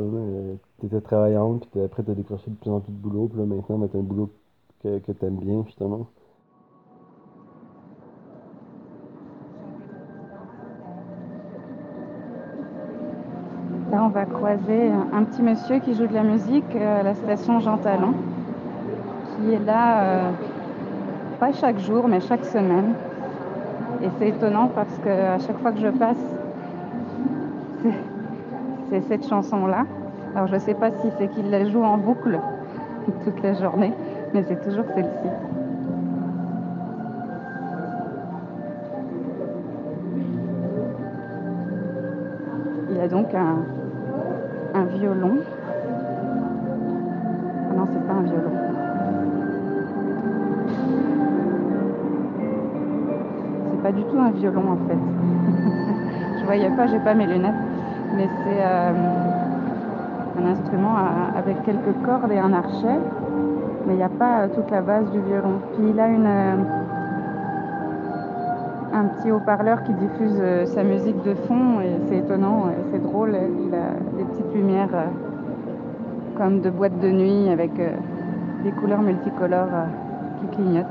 T'étais 0.81 1.01
travaillante, 1.01 1.67
puis 1.71 1.81
après 1.81 2.03
t'as 2.03 2.15
décroché 2.15 2.51
de 2.51 2.57
plus 2.57 2.71
en 2.71 2.81
plus 2.81 2.93
de 2.93 2.99
boulot. 2.99 3.29
Puis 3.29 3.39
là 3.39 3.47
maintenant, 3.47 3.89
t'as 3.89 3.99
un 3.99 4.03
boulot 4.03 4.31
que, 4.83 4.99
que 4.99 5.13
t'aimes 5.13 5.39
bien, 5.39 5.65
justement. 5.67 6.07
on 14.09 14.11
va 14.11 14.25
croiser 14.25 14.91
un 15.13 15.23
petit 15.25 15.43
monsieur 15.43 15.81
qui 15.81 15.95
joue 15.95 16.07
de 16.07 16.15
la 16.15 16.23
musique 16.23 16.75
euh, 16.75 17.01
à 17.01 17.03
la 17.03 17.13
station 17.13 17.61
Jean 17.61 17.77
Talon, 17.77 18.15
qui 19.37 19.53
est 19.53 19.59
là, 19.59 20.01
euh, 20.01 20.31
pas 21.39 21.53
chaque 21.53 21.79
jour, 21.79 22.09
mais 22.09 22.21
chaque 22.21 22.47
semaine. 22.47 22.95
Et 24.03 24.09
c'est 24.19 24.29
étonnant 24.29 24.71
parce 24.75 24.97
que 25.05 25.11
à 25.11 25.39
chaque 25.39 25.59
fois 25.59 25.73
que 25.73 25.81
je 25.81 25.89
passe, 25.89 26.17
c'est 28.89 29.03
cette 29.09 29.29
chanson-là. 29.29 29.85
Alors 30.35 30.47
je 30.47 30.55
ne 30.55 30.61
sais 30.61 30.75
pas 30.75 30.91
si 30.91 31.09
c'est 31.19 31.29
qu'il 31.29 31.51
la 31.51 31.69
joue 31.69 31.85
en 31.85 31.99
boucle 31.99 32.41
toute 33.25 33.43
la 33.43 33.53
journée, 33.53 33.93
mais 34.33 34.43
c'est 34.49 34.65
toujours 34.65 34.87
celle-ci. 34.95 35.29
Il 42.89 42.97
y 42.97 43.01
a 43.01 43.09
donc 43.09 43.35
un, 43.35 43.59
un 44.75 44.85
violon. 44.85 45.39
Ah 47.71 47.75
non, 47.77 47.87
c'est 47.93 48.07
pas 48.07 48.13
un 48.15 48.23
violon. 48.23 48.53
C'est 53.71 53.83
pas 53.83 53.93
du 53.93 54.03
tout 54.05 54.19
un 54.19 54.31
violon 54.31 54.73
en 54.73 54.89
fait. 54.89 54.99
Je 56.41 56.45
voyais 56.45 56.71
pas, 56.71 56.87
j'ai 56.87 56.99
pas 57.01 57.15
mes 57.15 57.27
lunettes. 57.27 57.53
Mais 58.17 58.29
c'est 58.43 58.63
euh, 58.63 58.93
un 60.41 60.47
instrument 60.47 60.97
avec 61.37 61.63
quelques 61.65 61.95
cordes 62.05 62.33
et 62.33 62.39
un 62.39 62.53
archet. 62.53 62.99
Mais 63.87 63.95
il 63.95 63.97
n'y 63.97 64.03
a 64.03 64.09
pas 64.09 64.49
toute 64.49 64.71
la 64.71 64.83
base 64.83 65.11
du 65.11 65.21
violon. 65.21 65.61
Puis 65.75 65.91
il 65.91 66.01
a 66.01 66.09
une, 66.09 66.27
euh, 66.27 66.57
un 68.93 69.05
petit 69.05 69.31
haut-parleur 69.31 69.83
qui 69.85 69.93
diffuse 69.95 70.39
euh, 70.41 70.67
sa 70.67 70.83
musique 70.83 71.23
de 71.23 71.35
fond 71.35 71.81
et 71.81 71.99
c'est 72.09 72.19
étonnant, 72.19 72.67
c'est 72.91 73.03
drôle. 73.03 73.37
Des 74.19 74.25
petites 74.25 74.53
lumières 74.53 74.89
euh, 74.95 75.07
comme 76.37 76.61
de 76.61 76.71
boîtes 76.71 76.99
de 76.99 77.09
nuit 77.09 77.49
avec 77.51 77.71
euh, 77.79 77.93
des 78.65 78.73
couleurs 78.73 79.01
multicolores 79.01 79.69
euh, 79.73 79.87
qui 80.41 80.57
clignotent. 80.57 80.87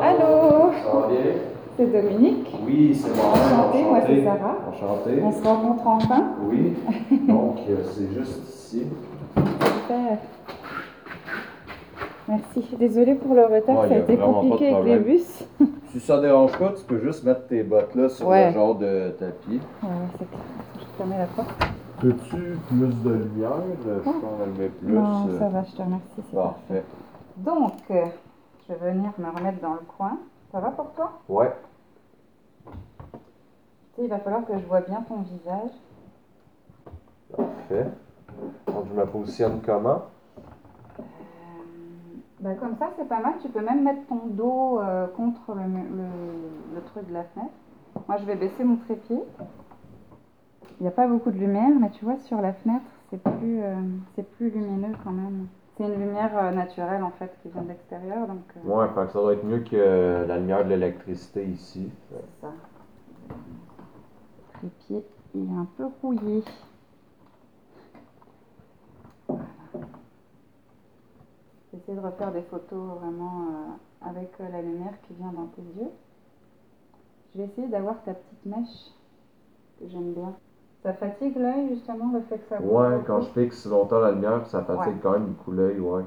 Allô? 0.00 0.70
C'est 1.76 1.92
Dominique. 1.92 2.33
Oui, 2.74 2.94
c'est 2.94 3.14
moi. 3.16 3.26
Enchantée, 3.34 3.84
moi 3.84 4.00
c'est 4.06 4.24
Sarah. 4.24 4.56
Enchanté. 4.68 5.22
On 5.22 5.30
se 5.32 5.44
rencontre 5.44 5.86
enfin. 5.86 6.24
Oui. 6.48 6.74
Donc, 7.28 7.58
euh, 7.70 7.76
c'est 7.92 8.12
juste 8.12 8.48
ici. 8.48 8.86
Super. 9.36 10.18
Merci. 12.26 12.76
Désolée 12.78 13.14
pour 13.14 13.34
le 13.34 13.42
retard, 13.44 13.80
Ouais, 13.82 13.88
ça 13.88 13.94
a 13.94 13.98
a 13.98 14.00
été 14.00 14.16
compliqué 14.16 14.68
avec 14.74 14.84
les 14.86 14.98
bus. 14.98 15.44
Si 15.92 16.00
ça 16.00 16.20
dérange 16.20 16.58
pas, 16.58 16.72
tu 16.76 16.82
peux 16.86 16.98
juste 16.98 17.22
mettre 17.22 17.46
tes 17.46 17.62
bottes 17.62 17.94
là 17.94 18.08
sur 18.08 18.26
Ouais. 18.26 18.48
le 18.48 18.52
genre 18.54 18.74
de 18.74 19.10
tapis. 19.16 19.60
Ouais, 19.80 19.88
c'est 20.18 20.28
clair. 20.28 20.40
Je 20.80 20.84
fermer 20.98 21.18
la 21.18 21.26
porte. 21.26 21.54
Peux-tu 22.00 22.58
plus 22.66 23.02
de 23.04 23.10
lumière? 23.10 23.52
Je 23.84 23.90
peux 24.00 24.10
en 24.10 24.42
allumer 24.42 24.70
plus. 24.70 24.92
non, 24.92 25.28
euh, 25.28 25.38
ça 25.38 25.48
va, 25.50 25.62
je 25.62 25.70
te 25.76 25.82
remercie. 25.82 26.02
parfait. 26.34 26.58
Parfait. 26.66 26.84
Donc, 27.36 27.74
euh, 27.92 28.06
je 28.68 28.74
vais 28.74 28.90
venir 28.90 29.10
me 29.18 29.26
remettre 29.38 29.60
dans 29.62 29.74
le 29.74 29.86
coin. 29.96 30.18
Ça 30.50 30.58
va 30.58 30.70
pour 30.72 30.90
toi? 30.96 31.12
Ouais. 31.28 31.52
Tu 33.94 34.00
sais, 34.00 34.06
il 34.06 34.10
va 34.10 34.18
falloir 34.18 34.44
que 34.46 34.58
je 34.58 34.64
vois 34.66 34.80
bien 34.80 35.02
ton 35.08 35.20
visage. 35.22 35.70
Parfait. 37.36 37.86
Donc, 38.66 38.86
je 38.88 38.94
me 39.00 39.06
positionne 39.06 39.60
comment? 39.64 40.02
Euh, 40.98 41.02
bah, 42.40 42.54
comme 42.54 42.76
ça, 42.78 42.90
c'est 42.98 43.08
pas 43.08 43.20
mal. 43.20 43.34
Tu 43.40 43.48
peux 43.48 43.60
même 43.64 43.82
mettre 43.84 44.06
ton 44.08 44.26
dos 44.26 44.80
euh, 44.80 45.06
contre 45.16 45.54
le, 45.54 45.62
mu- 45.68 45.88
le- 45.96 46.74
le 46.74 46.80
truc 46.82 47.06
de 47.08 47.12
la 47.12 47.24
fenêtre. 47.24 47.52
Moi, 48.08 48.16
je 48.18 48.24
vais 48.24 48.36
baisser 48.36 48.64
mon 48.64 48.76
trépied. 48.76 49.20
Il 50.80 50.82
n'y 50.82 50.88
a 50.88 50.92
pas 50.92 51.06
beaucoup 51.06 51.30
de 51.30 51.38
lumière, 51.38 51.70
mais 51.80 51.90
tu 51.90 52.04
vois, 52.04 52.18
sur 52.18 52.40
la 52.40 52.52
fenêtre, 52.52 52.84
c'est 53.10 53.22
plus, 53.22 53.62
euh, 53.62 53.76
c'est 54.16 54.28
plus 54.32 54.50
lumineux 54.50 54.94
quand 55.04 55.12
même. 55.12 55.46
C'est 55.76 55.84
une 55.84 55.98
lumière 55.98 56.36
euh, 56.36 56.50
naturelle 56.50 57.02
en 57.02 57.10
fait 57.12 57.32
qui 57.42 57.48
vient 57.50 57.62
de 57.62 57.68
l'extérieur, 57.68 58.26
donc 58.26 58.42
euh, 58.56 58.68
Ouais, 58.68 58.88
ça 58.94 59.12
doit 59.20 59.32
être 59.34 59.44
mieux 59.44 59.60
que 59.60 60.24
la 60.26 60.38
lumière 60.38 60.64
de 60.64 60.70
l'électricité 60.70 61.44
ici. 61.46 61.90
c'est 62.10 62.40
ça. 62.46 62.52
Le 64.64 64.70
trépied, 64.70 65.04
il 65.34 65.50
est 65.50 65.56
un 65.56 65.68
peu 65.76 65.84
rouillé. 66.00 66.42
Voilà. 69.28 69.44
J'essaie 71.72 71.94
de 71.94 72.00
refaire 72.00 72.32
des 72.32 72.42
photos 72.42 72.98
vraiment 73.00 73.42
euh, 73.42 74.08
avec 74.08 74.30
euh, 74.40 74.48
la 74.50 74.62
lumière 74.62 74.94
qui 75.06 75.12
vient 75.14 75.32
dans 75.32 75.46
tes 75.48 75.60
yeux. 75.62 75.90
Je 77.34 77.38
vais 77.40 77.44
essayer 77.46 77.68
d'avoir 77.68 78.02
ta 78.04 78.14
petite 78.14 78.46
mèche 78.46 78.92
que 79.78 79.88
j'aime 79.88 80.14
bien. 80.14 80.34
Ça 80.82 80.94
fatigue 80.94 81.36
l'œil 81.36 81.68
justement 81.74 82.12
le 82.12 82.22
fait 82.22 82.38
que 82.38 82.48
ça 82.48 82.58
bouge 82.58 82.70
Ouais, 82.72 83.00
quand 83.06 83.20
je 83.20 83.28
fixe 83.30 83.66
longtemps 83.66 84.00
la 84.00 84.12
lumière, 84.12 84.46
ça 84.46 84.62
fatigue 84.62 84.94
Ouais. 84.94 85.00
quand 85.02 85.12
même 85.12 85.26
beaucoup 85.26 85.52
l'œil, 85.52 85.78
ouais. 85.80 86.04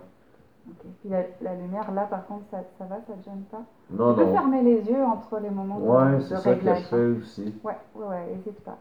Puis 1.02 1.10
la, 1.10 1.24
la 1.42 1.56
lumière 1.56 1.92
là 1.92 2.04
par 2.08 2.26
contre 2.28 2.46
ça, 2.52 2.60
ça 2.78 2.86
va, 2.86 2.98
ça 3.08 3.14
te 3.14 3.24
gêne 3.24 3.44
pas? 3.52 3.64
Non, 3.90 4.14
Tu 4.14 4.20
peux 4.20 4.26
non. 4.26 4.34
fermer 4.34 4.62
les 4.64 4.82
yeux 4.90 5.04
entre 5.04 5.40
les 5.40 5.50
moments 5.50 5.80
de, 5.80 5.84
Ouais, 5.86 6.16
de 6.18 6.20
c'est 6.22 6.36
ça 6.36 6.44
que 6.44 6.50
réglage. 6.50 6.82
je 6.84 6.88
fais 6.88 7.06
aussi. 7.06 7.56
Ouais, 7.64 7.78
ouais, 7.96 8.06
ouais, 8.06 8.36
n'hésite 8.36 8.60
pas. 8.62 8.78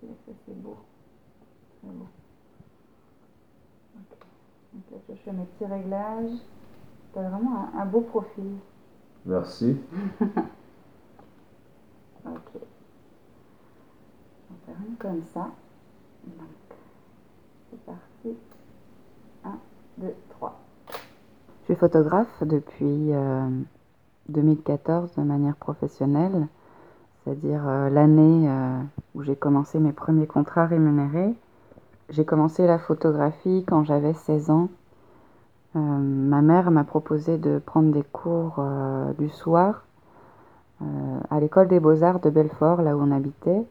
C'est 0.00 0.08
beau. 0.62 0.76
C'est 1.80 1.90
beau. 1.90 2.06
Ok. 3.94 4.16
Donc 4.72 4.82
là, 5.08 5.14
je 5.14 5.20
fais 5.20 5.32
mes 5.32 5.44
petits 5.44 5.66
réglages. 5.66 6.38
T'as 7.12 7.28
vraiment 7.28 7.68
un, 7.74 7.80
un 7.80 7.86
beau 7.86 8.00
profil. 8.00 8.56
Merci. 9.26 9.76
Ok. 12.24 12.52
On 14.50 14.54
fait 14.66 14.78
rien 14.78 14.94
comme 14.98 15.22
ça. 15.34 15.48
Donc, 16.24 16.48
c'est 17.70 17.84
parti. 17.84 18.36
1, 19.44 19.58
2, 19.98 20.14
3. 20.30 20.60
Photographe 21.76 22.42
depuis 22.42 23.12
euh, 23.12 23.48
2014 24.28 25.14
de 25.16 25.22
manière 25.22 25.56
professionnelle, 25.56 26.46
c'est-à-dire 27.24 27.62
euh, 27.66 27.88
l'année 27.88 28.48
euh, 28.48 28.80
où 29.14 29.22
j'ai 29.22 29.36
commencé 29.36 29.78
mes 29.78 29.92
premiers 29.92 30.26
contrats 30.26 30.66
rémunérés. 30.66 31.34
J'ai 32.10 32.24
commencé 32.24 32.66
la 32.66 32.78
photographie 32.78 33.64
quand 33.66 33.84
j'avais 33.84 34.14
16 34.14 34.50
ans. 34.50 34.68
Euh, 35.74 35.78
ma 35.78 36.42
mère 36.42 36.70
m'a 36.70 36.84
proposé 36.84 37.38
de 37.38 37.58
prendre 37.58 37.92
des 37.92 38.02
cours 38.02 38.56
euh, 38.58 39.12
du 39.14 39.30
soir 39.30 39.84
euh, 40.82 40.84
à 41.30 41.40
l'école 41.40 41.68
des 41.68 41.80
beaux-arts 41.80 42.20
de 42.20 42.28
Belfort, 42.28 42.82
là 42.82 42.96
où 42.96 43.00
on 43.00 43.10
habitait. 43.10 43.64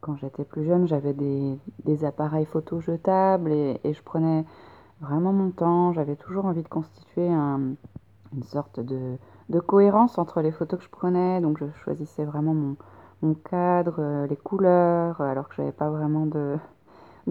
Quand 0.00 0.16
j'étais 0.16 0.44
plus 0.44 0.64
jeune, 0.64 0.88
j'avais 0.88 1.12
des, 1.12 2.04
appareils 2.04 2.46
photo 2.46 2.80
jetables 2.80 3.52
et, 3.52 3.80
et 3.84 3.92
je 3.92 4.02
prenais 4.02 4.44
vraiment 5.00 5.32
mon 5.32 5.50
temps. 5.50 5.92
J'avais 5.92 6.16
toujours 6.16 6.46
envie 6.46 6.62
de 6.62 6.68
constituer 6.68 7.28
un- 7.28 7.74
une 8.34 8.42
sorte 8.44 8.80
de, 8.80 9.18
cohérence 9.66 10.18
entre 10.18 10.40
les 10.42 10.52
photos 10.52 10.78
que 10.78 10.84
je 10.84 10.90
prenais. 10.90 11.40
Donc 11.40 11.58
je 11.58 11.66
choisissais 11.84 12.24
vraiment 12.24 12.54
mon, 13.22 13.34
cadre, 13.34 13.96
euh, 13.98 14.26
les 14.26 14.36
couleurs, 14.36 15.20
euh, 15.20 15.24
alors 15.30 15.48
que 15.48 15.56
je 15.56 15.62
n'avais 15.62 15.72
pas 15.72 15.90
vraiment 15.90 16.26
de, 16.26 16.58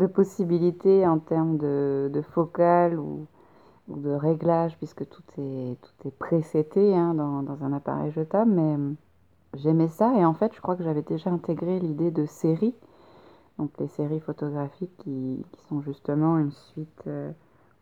possibilités 0.08 1.08
en 1.08 1.20
termes 1.20 1.58
de, 1.58 2.10
de 2.14 2.22
focale 2.22 3.00
ou, 3.00 3.26
de 3.88 4.12
réglage, 4.12 4.78
puisque 4.78 5.08
tout 5.08 5.24
est, 5.38 5.78
tout 5.82 6.08
est 6.08 6.12
préseté 6.12 6.94
hein, 6.96 7.14
dans, 7.14 7.64
un 7.64 7.74
appareil 7.74 8.12
jetable. 8.12 8.52
Mais 8.52 8.76
euh, 8.78 8.94
j'aimais 9.56 9.88
ça 9.88 10.14
et 10.18 10.26
en 10.26 10.34
fait, 10.34 10.54
je 10.54 10.62
crois 10.62 10.76
que 10.76 10.84
j'avais 10.84 11.04
déjà 11.04 11.30
intégré 11.30 11.80
l'idée 11.80 12.12
de 12.12 12.26
série. 12.26 12.76
Donc 13.58 13.72
les 13.80 13.88
séries 13.88 14.20
photographiques 14.20 14.96
qui, 15.00 15.44
qui 15.52 15.62
sont 15.68 15.82
justement 15.82 16.38
une 16.38 16.52
suite 16.52 17.04
euh, 17.08 17.32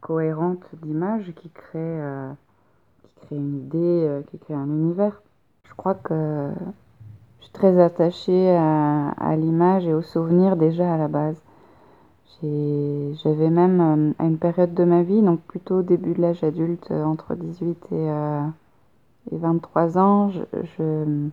cohérente 0.06 0.64
d'images 0.84 1.34
qui 1.36 1.50
crée, 1.50 1.80
euh, 1.80 2.30
qui 3.02 3.26
crée 3.26 3.36
une 3.38 3.58
idée, 3.58 4.06
euh, 4.08 4.22
qui 4.30 4.38
crée 4.38 4.54
un 4.54 4.68
univers. 4.68 5.20
Je 5.68 5.74
crois 5.74 5.96
que 5.96 6.52
je 7.40 7.46
suis 7.46 7.54
très 7.54 7.82
attachée 7.82 8.56
à, 8.56 9.36
l'image 9.36 9.88
et 9.88 9.96
au 9.96 10.04
souvenir 10.04 10.58
déjà 10.58 10.94
à 10.94 10.98
la 10.98 11.08
base. 11.08 11.42
J'avais 12.44 13.50
même 13.50 13.82
euh, 13.82 14.24
à 14.24 14.28
une 14.28 14.38
période 14.38 14.76
de 14.76 14.84
ma 14.84 15.02
vie, 15.02 15.24
donc 15.24 15.40
plutôt 15.42 15.82
début 15.82 16.14
de 16.14 16.22
l'âge 16.22 16.44
adulte, 16.44 16.92
entre 16.92 17.34
18 17.34 17.88
et, 17.92 17.94
euh, 17.94 18.46
et 19.32 19.38
23 19.38 19.98
ans, 19.98 20.30
je, 20.30 20.42
je, 20.78 21.30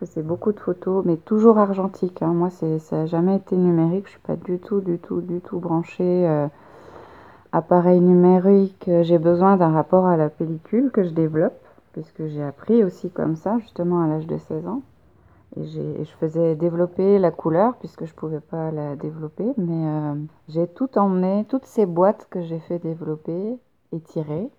faisais 0.00 0.22
beaucoup 0.22 0.50
de 0.50 0.58
photos, 0.58 1.04
mais 1.04 1.16
toujours 1.18 1.58
argentiques. 1.58 2.20
hein. 2.20 2.32
Moi, 2.34 2.50
ça 2.50 2.66
n'a 2.66 3.06
jamais 3.06 3.36
été 3.36 3.56
numérique. 3.56 4.06
Je 4.06 4.10
suis 4.12 4.20
pas 4.20 4.34
du 4.34 4.58
tout, 4.58 4.80
du 4.80 4.98
tout, 4.98 5.20
du 5.20 5.40
tout 5.40 5.60
branchée 5.60 6.48
appareil 7.54 8.00
numérique. 8.00 8.90
J'ai 9.02 9.18
besoin 9.18 9.56
d'un 9.56 9.70
rapport 9.70 10.06
à 10.06 10.16
la 10.16 10.28
pellicule 10.28 10.90
que 10.90 11.04
je 11.04 11.10
développe, 11.10 11.58
puisque 11.92 12.26
j'ai 12.26 12.42
appris 12.42 12.82
aussi 12.82 13.10
comme 13.10 13.36
ça, 13.36 13.58
justement 13.60 14.02
à 14.02 14.08
l'âge 14.08 14.26
de 14.26 14.36
16 14.36 14.66
ans. 14.66 14.82
Et, 15.56 15.62
et 15.62 16.04
je 16.04 16.12
faisais 16.18 16.56
développer 16.56 17.18
la 17.18 17.30
couleur, 17.30 17.76
puisque 17.76 18.06
je 18.06 18.14
pouvais 18.14 18.40
pas 18.40 18.72
la 18.72 18.96
développer, 18.96 19.46
mais 19.56 19.86
euh, 19.86 20.14
j'ai 20.48 20.66
tout 20.66 20.98
emmené, 20.98 21.46
toutes 21.48 21.66
ces 21.66 21.86
boîtes 21.86 22.26
que 22.28 22.42
j'ai 22.42 22.58
fait 22.58 22.80
développer 22.80 23.56
et 23.92 24.00
tirer 24.00 24.50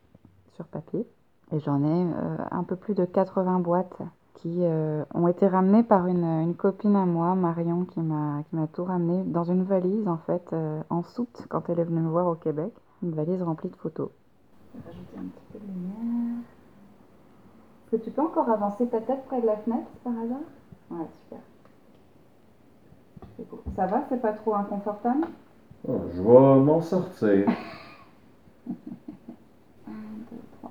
sur 0.53 0.65
papier. 0.65 1.05
Et 1.51 1.59
j'en 1.59 1.83
ai 1.83 2.05
euh, 2.05 2.37
un 2.51 2.63
peu 2.63 2.75
plus 2.77 2.95
de 2.95 3.05
80 3.05 3.59
boîtes 3.59 4.01
qui 4.35 4.59
euh, 4.61 5.03
ont 5.13 5.27
été 5.27 5.47
ramenées 5.47 5.83
par 5.83 6.07
une, 6.07 6.53
copine 6.55 6.95
à 6.95 7.05
moi, 7.05 7.35
Marion, 7.35 7.85
qui 7.85 7.99
m'a 7.99 8.43
tout 8.73 8.83
ramené 8.83 9.23
dans 9.23 9.43
une 9.43 9.63
valise 9.63 10.07
en 10.07 10.17
fait 10.17 10.43
euh, 10.53 10.81
en 10.89 11.03
soute 11.03 11.45
quand 11.49 11.69
elle 11.69 11.79
est 11.79 11.83
venue 11.83 12.01
me 12.01 12.09
voir 12.09 12.27
au 12.27 12.35
Québec, 12.35 12.71
une 13.05 13.13
valise 13.13 13.41
remplie 13.43 13.69
de 13.69 13.75
photos. 13.75 14.09
Je 14.73 14.79
vais 14.79 14.85
rajouter 14.87 15.17
un 15.17 15.23
petit 15.29 15.45
peu 15.53 15.59
de 15.59 15.65
lumière. 15.65 16.41
Est-ce 17.85 17.91
que 17.97 18.03
tu 18.03 18.11
peux 18.11 18.21
encore 18.21 18.49
avancer 18.49 18.87
ta 18.87 18.99
tête 18.99 19.23
près 19.25 19.41
de 19.41 19.45
la 19.45 19.57
fenêtre 19.57 19.87
par 20.03 20.13
hasard? 20.13 20.39
Ouais, 20.89 21.05
super. 21.21 21.39
Ça 23.75 23.85
va, 23.85 24.03
c'est 24.09 24.21
pas 24.21 24.33
trop 24.33 24.55
inconfortable? 24.55 25.27
Oh, 25.87 26.01
Je 26.13 26.21
vais 26.21 26.59
m'en 26.61 26.81
sortir. 26.81 27.47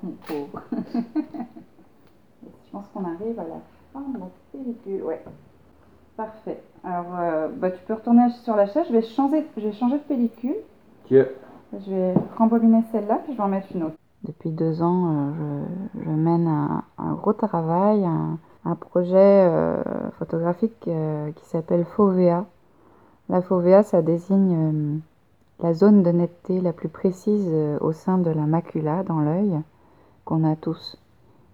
mon 0.03 0.11
pauvre. 0.27 0.61
je 0.73 2.71
pense 2.71 2.87
qu'on 2.93 3.05
arrive 3.05 3.39
à 3.39 3.43
la 3.43 3.61
fin 3.93 4.01
de 4.01 4.19
la 4.19 4.27
pellicule. 4.51 5.03
Ouais. 5.03 5.23
Parfait. 6.17 6.61
Alors, 6.83 7.17
euh, 7.19 7.47
bah, 7.47 7.71
tu 7.71 7.79
peux 7.85 7.93
retourner 7.93 8.29
sur 8.43 8.55
la 8.55 8.67
chaise. 8.67 8.85
Je 8.87 8.93
vais 8.93 9.01
changer, 9.01 9.45
je 9.57 9.67
vais 9.67 9.73
changer 9.73 9.97
de 9.97 10.03
pellicule. 10.03 10.57
Je 11.73 11.91
vais 11.91 12.13
rembobiner 12.37 12.83
celle-là, 12.91 13.19
puis 13.23 13.33
je 13.33 13.37
vais 13.37 13.43
en 13.43 13.49
mettre 13.49 13.67
une 13.75 13.83
autre. 13.83 13.95
Depuis 14.23 14.49
deux 14.49 14.81
ans, 14.81 15.09
euh, 15.09 15.63
je, 16.03 16.09
mène 16.09 16.47
un, 16.47 17.13
gros 17.13 17.33
travail, 17.33 18.05
un, 18.05 18.75
projet 18.75 19.15
euh, 19.15 19.83
photographique 20.17 20.79
qui 20.81 21.45
s'appelle 21.45 21.85
FOVEA. 21.85 22.45
La 23.29 23.41
FOVEA, 23.41 23.83
ça 23.83 24.01
désigne 24.01 25.01
la 25.61 25.73
zone 25.73 26.03
de 26.03 26.11
netteté 26.11 26.61
la 26.61 26.73
plus 26.73 26.89
précise 26.89 27.51
au 27.81 27.91
sein 27.91 28.17
de 28.17 28.31
la 28.31 28.45
macula, 28.45 29.03
dans 29.03 29.19
l'œil, 29.19 29.59
qu'on 30.25 30.43
a 30.43 30.55
tous. 30.55 30.97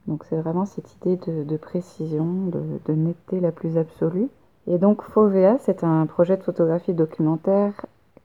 Donc 0.07 0.25
c'est 0.25 0.37
vraiment 0.37 0.65
cette 0.65 0.95
idée 0.95 1.17
de, 1.17 1.57
précision, 1.57 2.25
de, 2.25 2.93
netteté 2.93 3.39
la 3.39 3.51
plus 3.51 3.77
absolue. 3.77 4.29
Et 4.67 4.77
donc 4.77 5.01
FOVEA, 5.03 5.57
c'est 5.59 5.83
un 5.83 6.05
projet 6.05 6.37
de 6.37 6.43
photographie 6.43 6.93
documentaire 6.93 7.73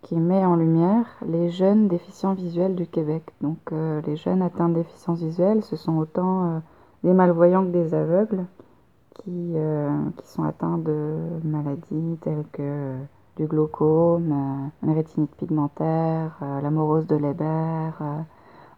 qui 0.07 0.15
met 0.15 0.45
en 0.45 0.55
lumière 0.55 1.05
les 1.27 1.51
jeunes 1.51 1.89
déficients 1.89 2.35
visuels 2.35 2.77
du 2.77 2.87
Québec. 2.87 3.25
Donc 3.41 3.59
euh, 3.73 4.01
les 4.07 4.17
jeunes 4.17 4.41
atteints 4.41 4.69
de 4.69 4.75
déficience 4.75 5.19
visuelle, 5.19 5.65
ce 5.65 5.75
sont 5.75 5.97
autant 5.97 6.45
euh, 6.45 6.59
des 7.03 7.13
malvoyants 7.13 7.65
que 7.65 7.73
des 7.73 7.93
aveugles 7.93 8.45
qui, 9.15 9.55
euh, 9.57 9.91
qui 10.17 10.29
sont 10.29 10.45
atteints 10.45 10.79
de 10.79 11.17
maladies 11.43 12.19
telles 12.21 12.45
que 12.53 12.95
du 13.37 13.47
glaucome, 13.47 14.71
une 14.85 14.95
rétinite 14.95 15.35
pigmentaire, 15.35 16.39
la 16.41 16.71
morose 16.71 17.07
de 17.07 17.17
Leber, 17.17 17.91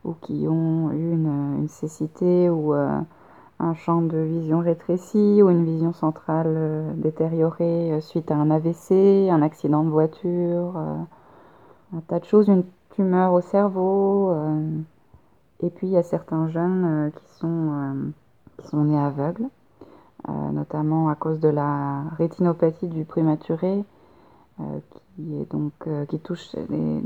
ou 0.05 0.15
qui 0.15 0.47
ont 0.49 0.91
eu 0.93 1.13
une, 1.13 1.59
une 1.59 1.69
cécité 1.69 2.51
ou 2.51 2.73
un 2.73 3.75
champ 3.75 4.01
de 4.03 4.19
vision 4.19 4.59
rétréci 4.59 5.43
ou 5.45 5.51
une 5.51 5.65
vision 5.65 5.93
centrale 5.93 6.95
détériorée 6.97 8.01
suite 8.01 8.33
à 8.33 8.37
un 8.37 8.51
AVC, 8.51 9.29
un 9.31 9.43
accident 9.43 9.85
de 9.85 9.91
voiture, 9.91 10.75
un 11.97 12.01
tas 12.01 12.21
de 12.21 12.25
choses, 12.25 12.49
une 12.49 12.65
tumeur 12.91 13.33
au 13.33 13.41
cerveau. 13.41 14.35
et 15.63 15.71
puis 15.71 15.87
il 15.87 15.93
y 15.93 15.97
a 15.97 16.03
certains 16.03 16.49
jeunes 16.49 17.11
qui, 17.15 17.39
sont, 17.39 18.13
qui 18.59 18.69
sont 18.69 18.85
nés 18.85 18.99
aveugles, 18.99 19.49
notamment 20.27 21.09
à 21.09 21.15
cause 21.15 21.41
de 21.41 21.49
la 21.49 22.03
rétinopathie 22.17 22.89
du 22.89 23.05
prématuré, 23.05 23.85
qui, 25.17 25.41
est 25.41 25.51
donc, 25.51 25.73
qui 26.09 26.19
touche 26.19 26.53
les, 26.55 26.67
les, 26.69 27.01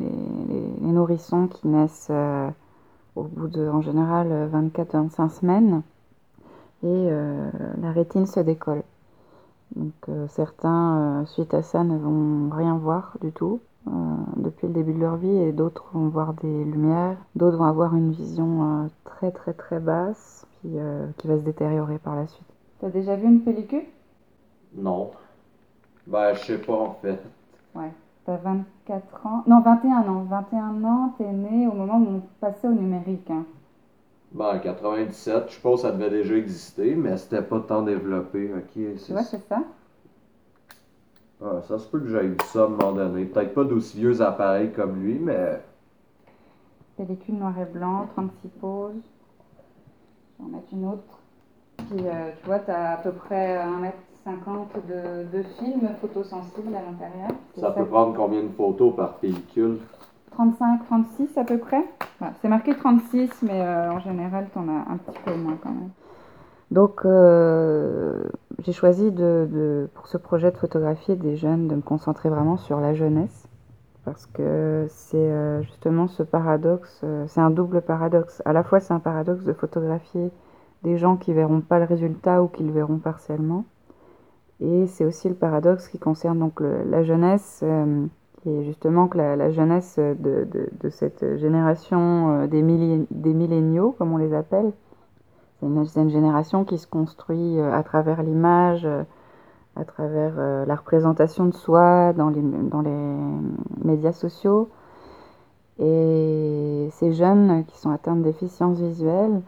les 0.81 0.93
nourrissons 0.93 1.47
qui 1.49 1.69
naissent 1.69 2.11
au 3.17 3.23
bout 3.25 3.49
de, 3.49 3.69
en 3.69 3.83
général, 3.83 4.51
24-25 4.53 5.29
semaines 5.31 5.83
et 6.83 6.87
euh, 6.89 7.51
la 7.81 7.93
rétine 7.93 8.27
se 8.27 8.41
décolle. 8.41 8.83
Donc 9.77 9.93
euh, 10.09 10.27
certains, 10.29 11.23
euh, 11.23 11.27
suite 11.27 11.55
à 11.55 11.63
ça, 11.63 11.85
ne 11.85 11.97
vont 11.97 12.51
rien 12.51 12.77
voir 12.77 13.17
du 13.21 13.33
tout 13.33 13.61
depuis 14.37 14.67
le 14.69 14.73
début 14.73 14.93
de 14.93 15.01
leur 15.01 15.17
vie 15.17 15.37
et 15.37 15.53
d'autres 15.53 15.85
vont 15.93 16.09
voir 16.09 16.35
des 16.35 16.65
lumières, 16.65 17.17
d'autres 17.35 17.57
vont 17.57 17.65
avoir 17.65 17.95
une 17.95 18.13
vision 18.13 18.89
très 19.05 19.31
très 19.31 19.53
très 19.53 19.81
basse 19.81 20.47
qui, 20.61 20.77
qui 21.19 21.27
va 21.27 21.37
se 21.39 21.43
détériorer 21.43 21.99
par 21.99 22.17
la 22.17 22.27
suite. 22.27 22.47
T'as 22.81 22.91
déjà 22.91 23.17
vu 23.17 23.27
une 23.27 23.43
pellicule? 23.43 23.85
Non. 24.75 25.11
Bah 26.07 26.35
je 26.35 26.45
sais 26.45 26.59
pas 26.59 26.75
en 26.75 26.95
fait. 27.03 27.21
Ouais. 27.75 27.93
T'as 28.25 28.37
24 28.37 29.27
ans. 29.27 29.43
Non, 29.49 29.61
21 29.61 30.09
ans. 30.09 30.25
21 30.31 30.85
ans, 30.85 31.15
t'es 31.19 31.33
né 31.33 31.67
au 31.67 31.73
moment 31.73 31.99
où 31.99 32.17
on 32.17 32.23
passait 32.41 32.69
au 32.69 32.73
numérique. 32.73 33.29
Hein. 33.31 33.45
Ben, 34.33 34.57
en 34.57 34.59
97, 34.61 35.49
je 35.49 35.55
suppose 35.55 35.83
que 35.83 35.89
ça 35.89 35.93
devait 35.93 36.11
déjà 36.11 36.37
exister, 36.37 36.95
mais 36.95 37.17
c'était 37.17 37.43
pas 37.43 37.61
tant 37.61 37.83
développé. 37.83 38.53
Ok, 38.55 38.73
tu 38.75 39.13
vois, 39.13 39.25
c'est 39.25 39.47
ça? 39.49 39.63
Ah, 41.45 41.61
ça 41.63 41.79
se 41.79 41.89
peut 41.89 41.99
que 41.99 42.09
j'aille 42.09 42.37
ça 42.47 42.63
à 42.63 42.67
un 42.67 42.69
moment 42.69 42.93
donné. 42.93 43.25
Peut-être 43.25 43.55
pas 43.55 43.65
d'aussi 43.65 43.99
vieux 43.99 44.21
appareils 44.21 44.73
comme 44.73 45.03
lui, 45.03 45.19
mais. 45.19 45.61
Pellicule 46.97 47.37
noir 47.37 47.55
et 47.59 47.65
blanc, 47.65 48.07
36 48.15 48.49
poses. 48.61 48.93
Je 50.39 50.45
vais 50.45 50.49
en 50.49 50.57
mettre 50.57 50.73
une 50.73 50.87
autre. 50.87 51.19
Puis, 51.79 52.07
euh, 52.07 52.31
tu 52.39 52.47
vois, 52.47 52.61
tu 52.61 52.71
as 52.71 52.93
à 52.93 52.97
peu 52.99 53.11
près 53.11 53.59
1m50 53.59 54.87
de, 54.89 55.37
de 55.37 55.43
film 55.59 55.89
photosensible 56.01 56.75
à 56.77 56.83
l'intérieur. 56.83 57.31
Ça, 57.59 57.73
peut 57.73 57.87
prendre 57.87 58.15
combien 58.15 58.43
de 58.43 58.49
photos 58.49 58.95
par 58.95 59.15
pellicule? 59.15 59.79
35, 60.33 60.85
36 60.87 61.39
à 61.39 61.45
peu 61.45 61.59
près. 61.59 61.85
c'est 62.41 62.49
marqué 62.49 62.75
36, 62.75 63.31
mais 63.43 63.61
euh, 63.61 63.93
en 63.93 63.99
général, 63.99 64.49
tu 64.53 64.59
en 64.59 64.69
as 64.69 64.93
un 64.93 64.97
petit 64.97 65.19
peu 65.25 65.35
moins 65.35 65.59
quand 65.63 65.71
même. 65.71 65.91
Donc, 66.73 67.03
euh, 67.05 68.25
j'ai 68.65 68.73
choisi 68.73 69.13
de, 69.13 69.89
pour 69.95 70.09
ce 70.09 70.17
projet 70.17 70.51
de 70.51 70.57
photographier 70.57 71.17
des 71.17 71.37
jeunes, 71.37 71.69
de 71.69 71.75
me 71.75 71.83
concentrer 71.83 72.31
vraiment 72.31 72.57
sur 72.57 72.81
la 72.81 72.95
jeunesse. 72.95 73.47
Parce 74.05 74.27
que 74.27 74.87
c'est 74.89 75.17
euh, 75.17 75.63
justement 75.63 76.09
ce 76.09 76.25
paradoxe, 76.25 77.05
c'est 77.29 77.41
un 77.41 77.51
double 77.51 77.83
paradoxe. 77.83 78.43
À 78.47 78.53
la 78.53 78.65
fois, 78.65 78.81
c'est 78.81 78.93
un 78.95 79.01
paradoxe 79.01 79.45
de 79.45 79.53
photographier 79.53 80.31
des 80.83 80.97
gens 80.97 81.17
qui 81.17 81.33
verront 81.33 81.61
pas 81.61 81.79
le 81.79 81.85
résultat 81.85 82.43
ou 82.43 82.49
qui 82.49 82.65
le 82.65 82.73
verront 82.73 82.99
partiellement. 82.99 83.65
Et 84.61 84.87
c'est 84.89 85.05
aussi 85.05 85.29
le 85.29 85.37
paradoxe 85.37 85.89
qui 85.89 85.99
concerne 85.99 86.39
donc 86.39 86.61
la 86.61 87.03
jeunesse 87.03 87.63
et 88.45 88.65
justement 88.65 89.07
que 89.07 89.19
la, 89.19 89.51
jeunesse 89.51 89.99
de, 89.99 90.49
de, 90.81 90.89
cette 90.91 91.37
génération 91.37 92.43
euh, 92.43 92.47
des, 92.47 92.63
des 93.11 93.35
milléniaux, 93.35 93.95
comme 93.99 94.13
on 94.13 94.17
les 94.17 94.35
appelle, 94.35 94.73
c'est 95.87 96.01
une, 96.01 96.11
génération 96.11 96.65
qui 96.65 96.79
se 96.79 96.87
construit 96.87 97.59
euh, 97.59 97.73
à 97.73 97.83
travers 97.83 98.23
l'image, 98.23 98.85
euh, 98.85 99.05
à 99.77 99.85
travers 99.85 100.35
la 100.67 100.75
représentation 100.75 101.47
de 101.47 101.55
soi 101.55 102.13
dans 102.13 102.29
les, 102.29 102.43
médias 103.83 104.13
sociaux. 104.13 104.69
Et 105.79 106.91
ces 106.93 107.15
jeunes 107.15 107.65
qui 107.65 107.79
sont 107.79 107.91
atteints 107.91 108.17
de 108.17 108.23
déficience 108.23 108.79
visuelle, 108.79 109.41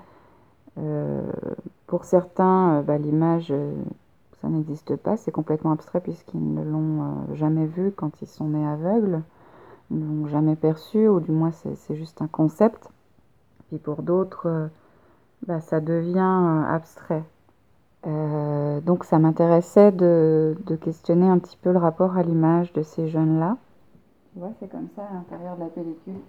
pour 1.87 2.05
certains, 2.05 2.81
bah, 2.81 2.97
l'image 2.97 3.53
ça 4.45 4.51
n'existe 4.51 4.97
pas, 4.97 5.17
c'est 5.17 5.33
complètement 5.33 5.73
abstrait 5.73 6.01
puisqu'ils 6.01 6.53
ne 6.55 6.63
l'ont 6.63 7.03
euh, 7.03 7.35
jamais 7.35 7.65
vu 7.65 7.93
quand 7.97 8.21
ils 8.21 8.27
sont 8.27 8.49
nés 8.49 8.67
aveugles, 8.67 9.23
ils 9.91 9.99
ne 9.99 10.05
l'ont 10.05 10.29
jamais 10.29 10.55
perçu, 10.55 11.09
ou 11.09 11.19
du 11.21 11.31
moins 11.31 11.51
c'est 11.53 11.97
juste 11.97 12.21
un 12.21 12.27
concept. 12.27 12.91
Puis 13.69 13.79
pour 13.79 14.03
d'autres, 14.03 14.47
euh, 14.47 14.67
bah, 15.47 15.61
ça 15.61 15.81
devient 15.81 16.19
euh, 16.19 16.75
abstrait. 16.75 17.25
donc 18.05 19.05
ça 19.05 19.19
m'intéressait 19.19 19.93
de, 19.93 20.57
questionner 20.81 21.29
un 21.29 21.39
petit 21.39 21.57
peu 21.57 21.73
le 21.73 21.79
rapport 21.79 22.17
à 22.17 22.23
l'image 22.23 22.73
de 22.73 22.83
ces 22.83 23.09
jeunes-là. 23.09 23.57
Tu 24.33 24.41
vois, 24.41 24.53
c'est 24.61 24.71
comme 24.71 24.89
ça 24.97 25.03
à 25.11 25.15
l'intérieur 25.15 25.57
de 25.57 25.61
la 25.61 25.69
pellicule. 25.69 26.21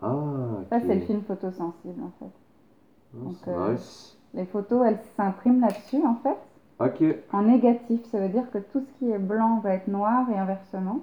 Ah, 0.00 0.14
Ça, 0.70 0.80
c'est 0.80 0.94
le 0.94 1.00
film 1.02 1.22
photosensible 1.22 2.02
en 2.02 2.10
fait. 2.18 2.32
Ah, 3.14 3.68
donc, 3.68 3.78
Les 4.34 4.46
photos, 4.46 4.86
elles 4.86 4.98
s'impriment 5.16 5.60
là-dessus 5.60 6.04
en 6.04 6.16
fait. 6.16 6.38
En 7.32 7.42
négatif, 7.42 8.04
ça 8.10 8.18
veut 8.18 8.28
dire 8.28 8.50
que 8.50 8.58
tout 8.58 8.80
ce 8.80 8.98
qui 8.98 9.10
est 9.10 9.18
blanc 9.18 9.60
va 9.60 9.74
être 9.74 9.88
noir 9.88 10.28
et 10.30 10.38
inversement. 10.38 11.00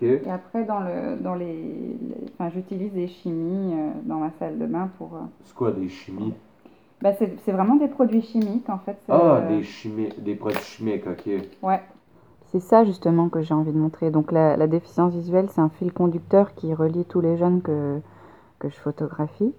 Et 0.00 0.30
après, 0.30 0.64
dans, 0.64 0.80
le, 0.80 1.16
dans 1.20 1.34
les, 1.34 1.96
Enfin, 2.32 2.50
j'utilise 2.50 2.92
des 2.92 3.06
chimies 3.06 3.74
euh, 3.74 3.90
dans 4.04 4.18
ma 4.18 4.30
salle 4.38 4.58
de 4.58 4.66
bain 4.66 4.90
pour... 4.98 5.14
Euh, 5.14 5.20
c'est 5.44 5.54
quoi 5.54 5.70
des 5.70 5.88
chimies? 5.88 6.34
Bah, 7.02 7.12
c'est 7.14 7.52
vraiment 7.52 7.76
des 7.76 7.88
produits 7.88 8.22
chimiques, 8.22 8.68
en 8.68 8.78
fait. 8.78 8.96
Ah, 9.08 9.42
des, 9.48 9.62
chimie, 9.62 10.08
des 10.18 10.34
produits 10.34 10.62
chimiques, 10.62 11.06
ok. 11.06 11.30
Ouais. 11.62 11.80
C'est 12.50 12.60
ça, 12.60 12.84
justement, 12.84 13.28
que 13.28 13.42
j'ai 13.42 13.54
envie 13.54 13.72
de 13.72 13.78
montrer. 13.78 14.10
Donc, 14.10 14.32
la, 14.32 14.56
la 14.56 14.66
déficience 14.66 15.12
visuelle, 15.12 15.48
c'est 15.50 15.60
un 15.60 15.68
fil 15.68 15.92
conducteur 15.92 16.54
qui 16.54 16.72
relie 16.74 17.04
tous 17.04 17.20
les 17.20 17.36
jeunes 17.36 17.62
que, 17.62 18.00
que 18.58 18.68
je 18.68 18.76
photographie 18.76 19.52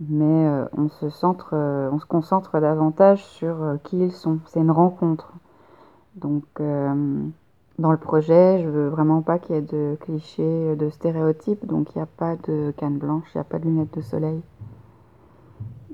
mais 0.00 0.46
euh, 0.46 0.64
on, 0.76 0.88
se 0.88 1.08
centre, 1.08 1.50
euh, 1.52 1.88
on 1.92 1.98
se 1.98 2.06
concentre 2.06 2.60
davantage 2.60 3.24
sur 3.24 3.62
euh, 3.62 3.76
qui 3.84 3.98
ils 3.98 4.12
sont. 4.12 4.38
C'est 4.46 4.60
une 4.60 4.70
rencontre. 4.70 5.32
Donc, 6.16 6.44
dans 6.60 7.90
le 7.90 7.96
projet, 7.96 8.62
je 8.62 8.68
veux 8.68 8.88
vraiment 8.88 9.20
pas 9.20 9.40
qu'il 9.40 9.56
y 9.56 9.58
ait 9.58 9.62
de 9.62 9.96
clichés, 10.00 10.76
de 10.76 10.90
stéréotypes, 10.90 11.66
donc 11.66 11.92
il 11.92 11.98
n'y 11.98 12.02
a 12.02 12.06
pas 12.06 12.36
de 12.36 12.72
canne 12.76 12.98
blanche, 12.98 13.24
il 13.34 13.38
n'y 13.38 13.40
a 13.40 13.44
pas 13.44 13.58
de 13.58 13.64
lunettes 13.64 13.96
de 13.96 14.00
soleil. 14.00 14.40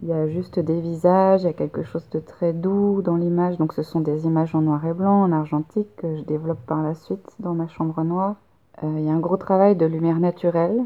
Il 0.02 0.08
y 0.08 0.12
a 0.12 0.28
juste 0.28 0.58
des 0.58 0.80
visages, 0.80 1.42
il 1.42 1.46
y 1.46 1.50
a 1.50 1.52
quelque 1.52 1.82
chose 1.82 2.08
de 2.10 2.20
très 2.20 2.52
doux 2.52 3.02
dans 3.02 3.16
l'image. 3.16 3.58
Donc 3.58 3.74
ce 3.74 3.82
sont 3.82 4.00
des 4.00 4.24
images 4.26 4.54
en 4.54 4.62
noir 4.62 4.84
et 4.86 4.94
blanc, 4.94 5.22
en 5.22 5.32
argentique, 5.32 5.94
que 5.96 6.16
je 6.16 6.22
développe 6.22 6.64
par 6.66 6.82
la 6.82 6.94
suite 6.94 7.28
dans 7.38 7.54
ma 7.54 7.68
chambre 7.68 8.02
noire. 8.02 8.36
il 8.82 9.04
y 9.04 9.10
a 9.10 9.12
un 9.12 9.20
gros 9.20 9.36
travail 9.36 9.76
de 9.76 9.86
lumière 9.86 10.20
naturelle 10.20 10.84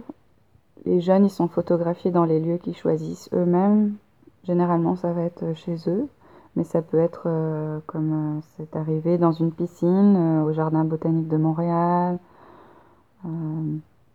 les 0.85 1.01
jeunes, 1.01 1.25
ils 1.25 1.31
sont 1.31 1.49
photographiés 1.49 2.11
dans 2.11 2.25
les 2.25 2.41
lieux 2.41 2.59
qu'ils 2.59 2.77
choisissent 2.77 3.31
eux-mêmes. 3.33 3.95
Généralement, 4.45 4.97
ça 4.97 5.13
va 5.13 5.23
être 5.23 5.55
chez 5.55 5.77
eux. 5.89 6.09
Mais 6.57 6.65
ça 6.65 6.83
peut 6.83 6.99
être 6.99 7.25
euh, 7.27 7.81
comme 7.87 8.41
c'est 8.57 8.77
arrivé 8.77 9.19
dans 9.19 9.33
une 9.33 9.51
piscine, 9.51 10.43
au 10.47 10.53
Jardin 10.53 10.85
botanique 10.85 11.27
de 11.27 11.37
Montréal, 11.37 12.19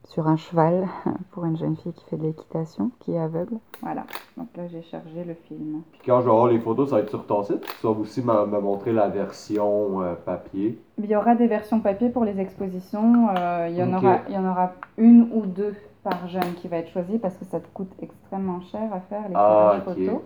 sur 0.10 0.28
un 0.28 0.38
cheval 0.38 0.88
pour 1.32 1.46
une 1.46 1.56
jeune 1.56 1.78
fille 1.78 1.94
qui 1.94 2.04
fait 2.06 2.18
de 2.18 2.24
l'équitation, 2.24 2.92
qui 3.00 3.14
est 3.14 3.20
aveugle. 3.20 3.58
Voilà, 3.82 4.06
donc 4.38 4.48
là 4.58 4.68
j'ai 4.68 4.82
chargé 4.82 5.24
le 5.24 5.36
film. 5.36 5.84
Puis 5.92 6.02
quand 6.06 6.20
je 6.22 6.26
vais 6.26 6.32
avoir 6.32 6.48
les 6.48 6.60
photos, 6.60 6.90
ça 6.90 6.96
va 6.96 7.02
être 7.04 7.10
sur 7.10 7.26
ton 7.26 7.44
site. 7.44 7.62
Tu 7.80 7.86
vas 7.88 7.94
aussi 7.94 8.22
me 8.22 8.60
montrer 8.60 8.92
la 8.92 9.08
version 9.08 10.02
euh, 10.02 10.16
papier. 10.16 10.82
Il 10.98 11.06
y 11.06 11.16
aura 11.16 11.36
des 11.36 11.46
versions 11.46 11.80
papier 11.80 12.10
pour 12.10 12.26
les 12.26 12.40
expositions. 12.40 13.30
Euh, 13.38 13.68
il, 13.70 13.76
y 13.76 13.84
en 13.84 13.94
aura, 13.94 14.20
il 14.28 14.34
y 14.34 14.38
en 14.38 14.50
aura 14.50 14.74
une 14.98 15.30
ou 15.32 15.46
deux 15.46 15.76
par 16.04 16.28
jeune 16.28 16.56
qui 16.56 16.68
va 16.68 16.78
être 16.78 16.90
choisie 16.90 17.20
parce 17.20 17.38
que 17.38 17.46
ça 17.46 17.60
te 17.60 17.68
coûte 17.74 17.92
extrêmement 18.02 18.62
cher 18.62 18.92
à 18.92 19.02
faire 19.02 19.28
les 19.30 19.36
ah, 19.36 19.80
photos. 19.86 20.22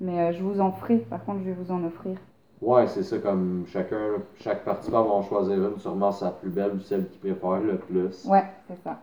Mais 0.00 0.20
euh, 0.20 0.32
je 0.32 0.42
vous 0.42 0.60
en 0.60 0.70
ferai, 0.70 0.98
par 0.98 1.24
contre 1.24 1.40
je 1.40 1.44
vais 1.44 1.56
vous 1.58 1.72
en 1.72 1.82
offrir. 1.84 2.18
Ouais, 2.60 2.86
c'est 2.88 3.02
ça, 3.02 3.18
comme 3.18 3.64
chacun, 3.68 3.96
chaque 4.36 4.64
participant 4.64 5.02
va 5.02 5.10
en 5.10 5.22
choisir 5.22 5.56
une, 5.56 5.78
sûrement 5.78 6.12
sa 6.12 6.30
plus 6.30 6.50
belle 6.50 6.72
ou 6.76 6.80
celle 6.80 7.08
qui 7.08 7.18
préfère 7.18 7.60
le 7.60 7.76
plus. 7.76 8.24
Ouais, 8.26 8.44
c'est 8.68 8.82
ça. 8.82 8.98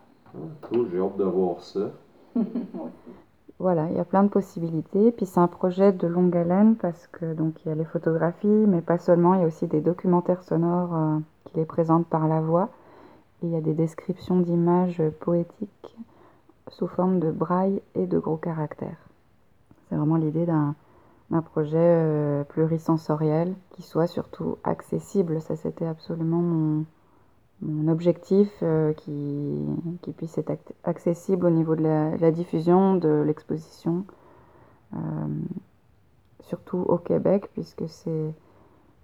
J'ai 0.91 0.99
hâte 0.99 1.17
de 1.17 1.31
ça. 1.59 1.91
voilà, 3.59 3.89
il 3.89 3.97
y 3.97 3.99
a 3.99 4.05
plein 4.05 4.23
de 4.23 4.29
possibilités. 4.29 5.11
Puis 5.11 5.25
c'est 5.25 5.39
un 5.39 5.47
projet 5.47 5.91
de 5.91 6.07
longue 6.07 6.35
haleine 6.35 6.75
parce 6.75 7.07
que 7.07 7.33
donc 7.33 7.63
il 7.63 7.69
y 7.69 7.71
a 7.71 7.75
les 7.75 7.85
photographies, 7.85 8.47
mais 8.47 8.81
pas 8.81 8.97
seulement, 8.97 9.33
il 9.33 9.41
y 9.41 9.43
a 9.43 9.47
aussi 9.47 9.67
des 9.67 9.81
documentaires 9.81 10.43
sonores 10.43 10.95
euh, 10.95 11.17
qui 11.45 11.57
les 11.57 11.65
présentent 11.65 12.07
par 12.07 12.27
la 12.27 12.41
voix. 12.41 12.69
Et 13.41 13.47
il 13.47 13.51
y 13.51 13.55
a 13.55 13.61
des 13.61 13.73
descriptions 13.73 14.39
d'images 14.39 15.01
poétiques 15.19 15.97
sous 16.69 16.87
forme 16.87 17.19
de 17.19 17.31
braille 17.31 17.81
et 17.95 18.05
de 18.05 18.19
gros 18.19 18.37
caractères. 18.37 19.09
C'est 19.89 19.95
vraiment 19.95 20.15
l'idée 20.15 20.45
d'un 20.45 20.75
projet 21.41 21.77
euh, 21.77 22.43
plurisensoriel 22.45 23.53
qui 23.71 23.81
soit 23.81 24.07
surtout 24.07 24.57
accessible. 24.63 25.41
Ça, 25.41 25.55
c'était 25.55 25.87
absolument 25.87 26.37
mon, 26.37 26.85
mon 27.61 27.91
objectif 27.91 28.49
euh, 28.63 28.93
qui, 28.93 30.13
puisse 30.17 30.37
être 30.37 30.51
accessible 30.83 31.45
au 31.45 31.49
niveau 31.49 31.75
de 31.75 31.83
la, 32.19 32.31
diffusion 32.31 32.95
de 32.95 33.23
l'exposition, 33.25 34.05
euh, 34.93 34.97
surtout 36.41 36.79
au 36.79 36.97
Québec, 36.97 37.49
puisque 37.53 37.87
c'est, 37.87 38.33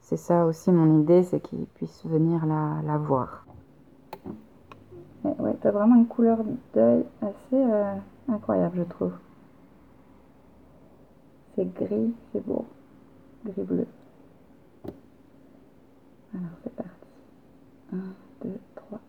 c'est 0.01 0.17
ça 0.17 0.45
aussi 0.45 0.71
mon 0.71 1.01
idée, 1.01 1.23
c'est 1.23 1.39
qu'ils 1.39 1.65
puissent 1.65 2.05
venir 2.05 2.45
la, 2.45 2.81
la 2.85 2.97
voir. 2.97 3.45
Ouais, 5.23 5.55
t'as 5.61 5.71
vraiment 5.71 5.95
une 5.95 6.07
couleur 6.07 6.39
d'œil 6.73 7.05
assez 7.21 7.35
euh, 7.53 7.95
incroyable, 8.29 8.77
je 8.77 8.83
trouve. 8.83 9.13
C'est 11.55 11.73
gris, 11.73 12.13
c'est 12.31 12.45
beau. 12.45 12.65
Gris-bleu. 13.45 13.87
Alors, 16.33 16.51
c'est 16.63 16.75
parti. 16.75 17.07
2, 18.43 18.49
3. 18.75 18.99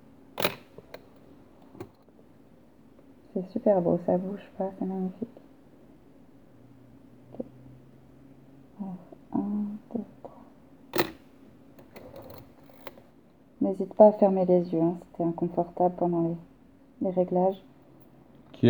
C'est 3.38 3.52
super 3.52 3.80
beau, 3.80 4.00
ça 4.04 4.16
bouge 4.16 4.40
pas, 4.56 4.70
c'est 4.78 4.84
magnifique. 4.84 5.28
1, 9.32 9.38
2, 9.94 10.00
3. 10.92 11.04
N'hésite 13.60 13.94
pas 13.94 14.08
à 14.08 14.12
fermer 14.12 14.44
les 14.44 14.72
yeux, 14.72 14.80
hein, 14.80 14.94
c'était 15.12 15.22
inconfortable 15.22 15.94
pendant 15.96 16.22
les, 16.22 16.36
les 17.02 17.10
réglages. 17.10 17.62
Ok. 18.54 18.66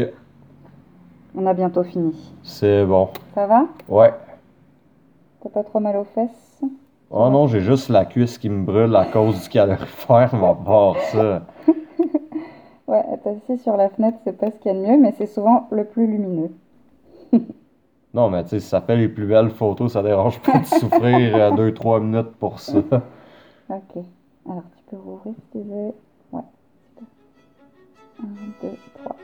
On 1.35 1.47
a 1.47 1.55
bientôt 1.55 1.85
fini. 1.85 2.35
C'est 2.43 2.85
bon. 2.85 3.09
Ça 3.35 3.47
va? 3.47 3.69
Ouais. 3.89 4.13
T'as 5.43 5.49
pas 5.49 5.65
trop 5.65 5.81
mal 5.81 5.97
aux 5.97 6.05
fesses? 6.05 6.61
Oh 7.11 7.31
non, 7.31 7.47
j'ai 7.47 7.61
juste 7.61 7.89
la 7.89 8.05
cuisse 8.05 8.37
qui 8.37 8.51
me 8.51 8.67
brûle 8.67 8.95
à 8.97 9.07
cause 9.07 9.41
du 9.41 9.49
calorifère, 9.49 10.35
ma 10.35 10.55
part 10.55 10.97
ça. 11.11 11.43
ouais, 12.89 13.05
être 13.13 13.27
assis 13.29 13.63
sur 13.63 13.77
la 13.77 13.89
fenêtre, 13.91 14.19
c'est 14.25 14.37
pas 14.37 14.51
ce 14.51 14.57
qu'il 14.57 14.73
y 14.73 14.75
a 14.75 14.79
de 14.79 14.85
mieux, 14.85 14.99
mais 14.99 15.15
c'est 15.17 15.27
souvent 15.27 15.69
le 15.71 15.85
plus 15.85 16.07
lumineux. 16.07 16.51
non, 18.15 18.31
mais 18.31 18.43
tu 18.45 18.51
sais, 18.51 18.61
si 18.61 18.69
ça 18.69 18.81
fait 18.81 18.97
les 18.97 19.09
plus 19.09 19.27
belles 19.27 19.51
photos, 19.51 19.93
ça 19.93 20.03
dérange 20.03 20.41
pas 20.41 20.59
de 20.59 20.65
souffrir 20.81 21.55
2-3 21.55 21.97
euh, 21.97 22.01
minutes 22.01 22.37
pour 22.41 22.59
ça. 22.59 22.79
Ok. 22.79 24.03
Alors, 24.49 24.65
tu 24.77 24.83
peux 24.91 24.97
rouvrir 24.97 25.35
si 25.35 25.59
tu 25.59 25.59
veux. 25.59 25.93
Ouais. 26.33 26.43
1, 28.21 28.25
2, 28.63 28.69
3. 29.05 29.17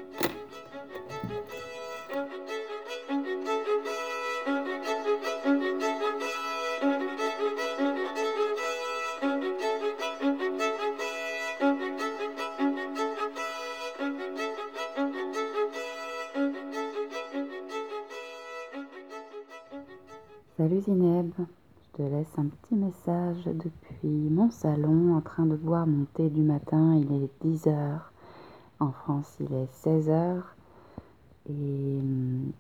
Salut 20.57 20.83
Zineb, 20.83 21.33
je 21.37 21.97
te 21.97 22.03
laisse 22.03 22.33
un 22.39 22.45
petit 22.45 22.77
message 22.77 23.45
depuis 23.45 24.31
mon 24.31 24.53
salon 24.53 25.17
en 25.17 25.21
train 25.21 25.47
de 25.47 25.57
boire 25.57 25.85
mon 25.85 26.05
thé 26.15 26.31
du 26.31 26.43
matin. 26.43 26.95
Il 26.95 27.13
est 27.13 27.29
10 27.45 27.67
h 27.67 27.99
En 28.79 28.93
France, 28.93 29.37
il 29.41 29.53
est 29.53 29.67
16 29.73 30.11
h 30.11 30.43
Et 31.51 31.99
hum, 31.99 32.53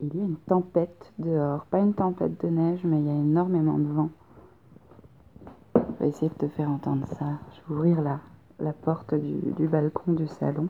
il 0.00 0.14
y 0.14 0.20
a 0.20 0.24
une 0.24 0.36
tempête 0.36 1.14
dehors. 1.18 1.64
Pas 1.64 1.78
une 1.78 1.94
tempête 1.94 2.38
de 2.44 2.50
neige, 2.50 2.80
mais 2.84 3.00
il 3.00 3.06
y 3.06 3.10
a 3.10 3.14
énormément 3.14 3.78
de 3.78 3.88
vent. 3.88 4.10
Je 5.76 5.80
vais 6.00 6.08
essayer 6.10 6.28
de 6.28 6.46
te 6.46 6.48
faire 6.48 6.68
entendre 6.68 7.06
ça. 7.18 7.38
Je 7.54 7.72
vais 7.72 7.74
ouvrir 7.74 8.02
la, 8.02 8.72
porte 8.74 9.14
du 9.14 9.66
balcon 9.66 10.12
du 10.12 10.26
salon. 10.26 10.68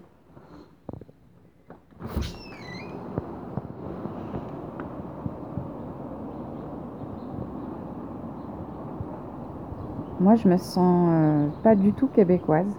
Moi, 10.29 10.37
je 10.37 10.47
me 10.47 10.59
sens 10.59 11.09
euh, 11.11 11.49
pas 11.63 11.75
du 11.75 11.95
tout 11.95 12.07
québécoise, 12.07 12.77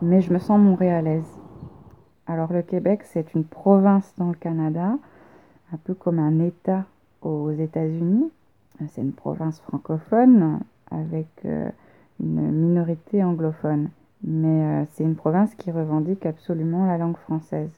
mais 0.00 0.20
je 0.20 0.32
me 0.32 0.38
sens 0.38 0.60
montréalaise. 0.60 1.26
Alors, 2.28 2.52
le 2.52 2.62
Québec, 2.62 3.00
c'est 3.02 3.34
une 3.34 3.42
province 3.42 4.14
dans 4.16 4.28
le 4.28 4.36
Canada, 4.36 4.96
un 5.72 5.76
peu 5.78 5.92
comme 5.92 6.20
un 6.20 6.38
État 6.38 6.84
aux 7.20 7.50
États-Unis. 7.50 8.30
C'est 8.90 9.00
une 9.00 9.12
province 9.12 9.58
francophone 9.58 10.60
avec 10.92 11.26
euh, 11.46 11.68
une 12.20 12.52
minorité 12.52 13.24
anglophone. 13.24 13.90
Mais 14.22 14.62
euh, 14.62 14.84
c'est 14.92 15.02
une 15.02 15.16
province 15.16 15.52
qui 15.56 15.72
revendique 15.72 16.26
absolument 16.26 16.86
la 16.86 16.96
langue 16.96 17.16
française. 17.16 17.72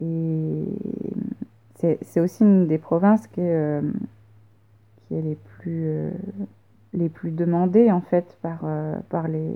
Et 0.00 0.66
c'est 1.74 2.20
aussi 2.20 2.44
une 2.44 2.68
des 2.68 2.78
provinces 2.78 3.26
qui, 3.26 3.40
est, 3.40 3.82
qui 5.08 5.16
est 5.16 5.22
les 5.22 5.34
plus 5.34 6.12
les 6.92 7.08
plus 7.08 7.30
demandés 7.30 7.90
en 7.90 8.00
fait 8.00 8.38
par, 8.42 8.60
euh, 8.64 8.96
par 9.08 9.28
les, 9.28 9.54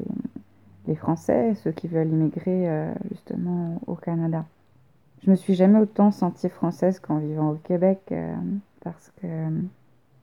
les 0.86 0.94
Français, 0.94 1.54
ceux 1.54 1.72
qui 1.72 1.88
veulent 1.88 2.08
immigrer 2.08 2.68
euh, 2.68 2.92
justement 3.10 3.80
au 3.86 3.94
Canada. 3.94 4.44
Je 5.24 5.30
me 5.30 5.36
suis 5.36 5.54
jamais 5.54 5.78
autant 5.78 6.10
sentie 6.10 6.48
française 6.48 6.98
qu'en 6.98 7.18
vivant 7.18 7.50
au 7.50 7.54
Québec 7.54 8.00
euh, 8.10 8.34
parce 8.82 9.12
que 9.20 9.26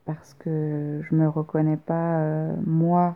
parce 0.04 0.34
que 0.34 1.00
je 1.02 1.14
me 1.14 1.28
reconnais 1.28 1.76
pas 1.76 2.48
moi 2.66 3.14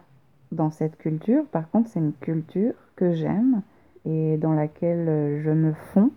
dans 0.53 0.71
cette 0.71 0.97
culture. 0.97 1.45
Par 1.47 1.69
contre, 1.71 1.89
c'est 1.89 1.99
une 1.99 2.13
culture 2.13 2.75
que 2.95 3.13
j'aime 3.13 3.63
et 4.05 4.37
dans 4.37 4.53
laquelle 4.53 5.41
je 5.43 5.51
me 5.51 5.73
fonds, 5.73 6.13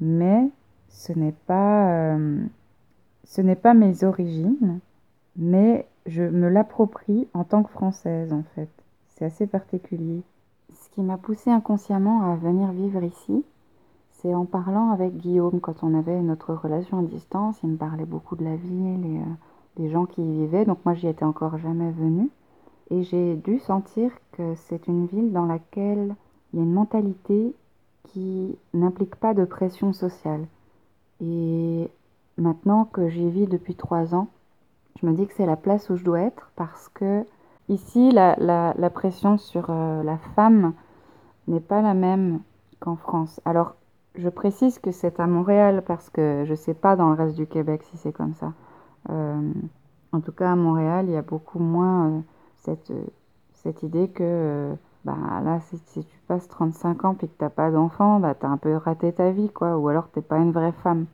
mais 0.00 0.50
ce 0.88 1.12
n'est 1.14 1.34
pas 1.46 2.16
ce 3.24 3.40
n'est 3.40 3.56
pas 3.56 3.74
mes 3.74 4.04
origines, 4.04 4.78
mais 5.36 5.86
je 6.06 6.22
me 6.22 6.48
l'approprie 6.48 7.28
en 7.34 7.44
tant 7.44 7.62
que 7.62 7.70
française 7.70 8.32
en 8.32 8.44
fait. 8.54 8.68
C'est 9.08 9.24
assez 9.24 9.46
particulier. 9.46 10.22
Ce 10.72 10.90
qui 10.90 11.02
m'a 11.02 11.16
poussé 11.16 11.50
inconsciemment 11.50 12.22
à 12.22 12.36
venir 12.36 12.72
vivre 12.72 13.02
ici, 13.02 13.44
c'est 14.12 14.34
en 14.34 14.44
parlant 14.44 14.90
avec 14.90 15.16
Guillaume 15.16 15.60
quand 15.60 15.82
on 15.82 15.98
avait 15.98 16.20
notre 16.20 16.54
relation 16.54 16.98
à 16.98 17.02
distance. 17.02 17.58
Il 17.62 17.70
me 17.70 17.76
parlait 17.76 18.06
beaucoup 18.06 18.36
de 18.36 18.44
la 18.44 18.56
ville 18.56 19.06
et 19.06 19.18
euh, 19.18 19.34
des 19.76 19.90
gens 19.90 20.06
qui 20.06 20.22
y 20.22 20.32
vivaient. 20.32 20.64
Donc 20.64 20.78
moi 20.84 20.94
j'y 20.94 21.08
étais 21.08 21.24
encore 21.24 21.58
jamais 21.58 21.90
venue. 21.92 22.30
Et 22.90 23.02
j'ai 23.02 23.36
dû 23.36 23.58
sentir 23.60 24.10
que 24.32 24.54
c'est 24.54 24.86
une 24.88 25.06
ville 25.06 25.32
dans 25.32 25.46
laquelle 25.46 26.14
il 26.52 26.58
y 26.58 26.62
a 26.62 26.64
une 26.64 26.72
mentalité 26.72 27.54
qui 28.04 28.56
n'implique 28.74 29.16
pas 29.16 29.34
de 29.34 29.44
pression 29.44 29.92
sociale. 29.92 30.46
Et 31.20 31.88
maintenant 32.36 32.84
que 32.84 33.08
j'y 33.08 33.30
vis 33.30 33.46
depuis 33.46 33.74
trois 33.74 34.14
ans, 34.14 34.28
je 35.00 35.06
me 35.06 35.12
dis 35.12 35.26
que 35.26 35.34
c'est 35.34 35.46
la 35.46 35.56
place 35.56 35.90
où 35.90 35.96
je 35.96 36.04
dois 36.04 36.20
être 36.20 36.50
parce 36.56 36.88
que 36.88 37.24
ici, 37.68 38.10
la, 38.10 38.36
la, 38.38 38.90
pression 38.90 39.38
sur 39.38 39.66
euh, 39.68 40.02
la 40.02 40.18
femme 40.36 40.74
n'est 41.48 41.60
pas 41.60 41.82
la 41.82 41.94
même 41.94 42.40
qu'en 42.80 42.96
France. 42.96 43.40
Alors, 43.44 43.74
je 44.14 44.28
précise 44.28 44.78
que 44.78 44.92
c'est 44.92 45.18
à 45.18 45.26
Montréal 45.26 45.82
parce 45.86 46.10
que 46.10 46.44
je 46.44 46.50
ne 46.50 46.56
sais 46.56 46.74
pas 46.74 46.96
dans 46.96 47.10
le 47.10 47.16
reste 47.16 47.36
du 47.36 47.46
Québec 47.46 47.82
si 47.84 47.96
c'est 47.96 48.12
comme 48.12 48.34
ça. 48.34 48.52
en 49.08 50.20
tout 50.20 50.32
cas 50.32 50.52
à 50.52 50.56
Montréal, 50.56 51.06
il 51.08 51.12
y 51.12 51.16
a 51.16 51.22
beaucoup 51.22 51.58
moins 51.58 52.22
cette, 52.58 52.92
cette 53.52 53.82
idée 53.82 54.08
que 54.08 54.76
bah 55.04 55.16
là 55.44 55.60
si, 55.60 56.04
tu 56.04 56.18
passes 56.28 56.48
35 56.48 57.04
ans 57.04 57.14
puis 57.14 57.28
que 57.28 57.34
t'as 57.36 57.50
pas 57.50 57.70
d'enfant, 57.70 58.20
bah 58.20 58.34
t'as 58.34 58.48
un 58.48 58.56
peu 58.56 58.76
raté 58.76 59.12
ta 59.12 59.30
vie 59.32 59.50
quoi, 59.50 59.76
ou 59.76 59.88
alors 59.88 60.08
t'es 60.08 60.22
pas 60.22 60.38
une 60.38 60.52
vraie 60.52 60.72
femme. 60.72 61.06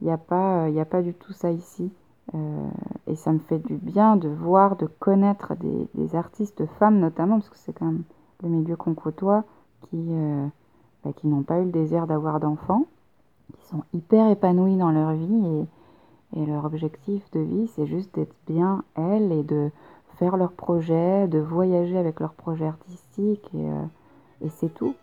Il 0.00 0.06
n'y 0.06 0.12
a 0.12 0.18
pas, 0.18 0.64
a 0.64 0.84
pas 0.84 1.02
du 1.02 1.14
tout 1.14 1.32
ça 1.32 1.50
ici. 1.50 1.92
Euh, 2.34 2.68
et 3.06 3.14
ça 3.14 3.32
me 3.32 3.38
fait 3.38 3.58
du 3.58 3.76
bien 3.76 4.16
de 4.16 4.28
voir, 4.28 4.76
de 4.76 4.86
connaître 4.86 5.54
des, 5.56 5.88
des 5.94 6.16
artistes 6.16 6.66
femmes 6.78 6.98
notamment, 6.98 7.38
parce 7.38 7.50
que 7.50 7.58
c'est 7.58 7.72
quand 7.72 7.86
même 7.86 8.02
le 8.42 8.48
milieu 8.48 8.76
qu'on 8.76 8.94
côtoie, 8.94 9.44
qui, 9.82 10.08
euh, 10.10 10.46
bah, 11.04 11.12
qui 11.14 11.28
n'ont 11.28 11.42
pas 11.42 11.60
eu 11.60 11.64
le 11.64 11.70
désir 11.70 12.06
d'avoir 12.06 12.40
d'enfants, 12.40 12.86
qui 13.54 13.66
sont 13.66 13.82
hyper 13.94 14.28
épanouies 14.30 14.76
dans 14.76 14.90
leur 14.90 15.12
vie 15.12 15.66
et, 16.34 16.40
et 16.40 16.46
leur 16.46 16.64
objectif 16.64 17.30
de 17.30 17.40
vie, 17.40 17.68
c'est 17.68 17.86
juste 17.86 18.14
d'être 18.14 18.34
bien 18.46 18.82
elles 18.96 19.32
et 19.32 19.42
de 19.42 19.70
faire 20.18 20.36
leurs 20.36 20.52
projets, 20.52 21.28
de 21.28 21.38
voyager 21.38 21.96
avec 21.96 22.20
leurs 22.20 22.34
projets 22.34 22.66
artistiques 22.66 23.48
et, 23.54 23.70
euh, 23.70 23.84
et 24.40 24.48
c'est 24.48 24.72
tout. 24.74 24.94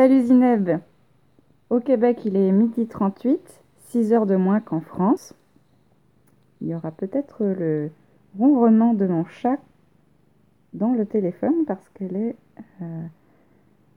Salut 0.00 0.28
Zineb 0.28 0.80
Au 1.68 1.78
Québec, 1.78 2.20
il 2.24 2.34
est 2.34 2.52
midi 2.52 2.86
38, 2.86 3.38
6 3.90 4.14
heures 4.14 4.24
de 4.24 4.34
moins 4.34 4.58
qu'en 4.58 4.80
France. 4.80 5.34
Il 6.62 6.68
y 6.68 6.74
aura 6.74 6.90
peut-être 6.90 7.44
le 7.44 7.90
ronronnement 8.38 8.94
de 8.94 9.06
mon 9.06 9.26
chat 9.26 9.58
dans 10.72 10.94
le 10.94 11.04
téléphone 11.04 11.66
parce 11.66 11.86
qu'elle 11.90 12.16
est... 12.16 12.36
Euh, 12.80 13.02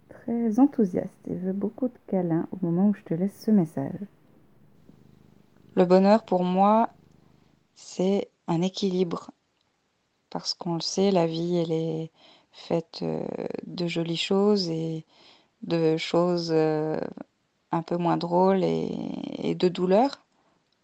très 0.09 0.59
enthousiaste 0.59 1.25
et 1.29 1.35
veut 1.35 1.53
beaucoup 1.53 1.87
de 1.87 1.97
câlins 2.07 2.49
au 2.51 2.65
moment 2.65 2.89
où 2.89 2.93
je 2.95 3.03
te 3.03 3.13
laisse 3.13 3.41
ce 3.41 3.51
message. 3.51 4.01
Le 5.75 5.85
bonheur 5.85 6.25
pour 6.25 6.43
moi, 6.43 6.89
c'est 7.75 8.29
un 8.49 8.61
équilibre. 8.61 9.31
Parce 10.29 10.53
qu'on 10.53 10.73
le 10.73 10.81
sait, 10.81 11.11
la 11.11 11.27
vie, 11.27 11.55
elle 11.55 11.71
est 11.71 12.11
faite 12.51 12.99
euh, 13.03 13.25
de 13.65 13.87
jolies 13.87 14.17
choses 14.17 14.69
et 14.69 15.05
de 15.63 15.97
choses 15.97 16.49
euh, 16.51 16.99
un 17.71 17.81
peu 17.81 17.97
moins 17.97 18.17
drôles 18.17 18.63
et, 18.63 19.55
de 19.55 19.67
douleurs. 19.67 20.21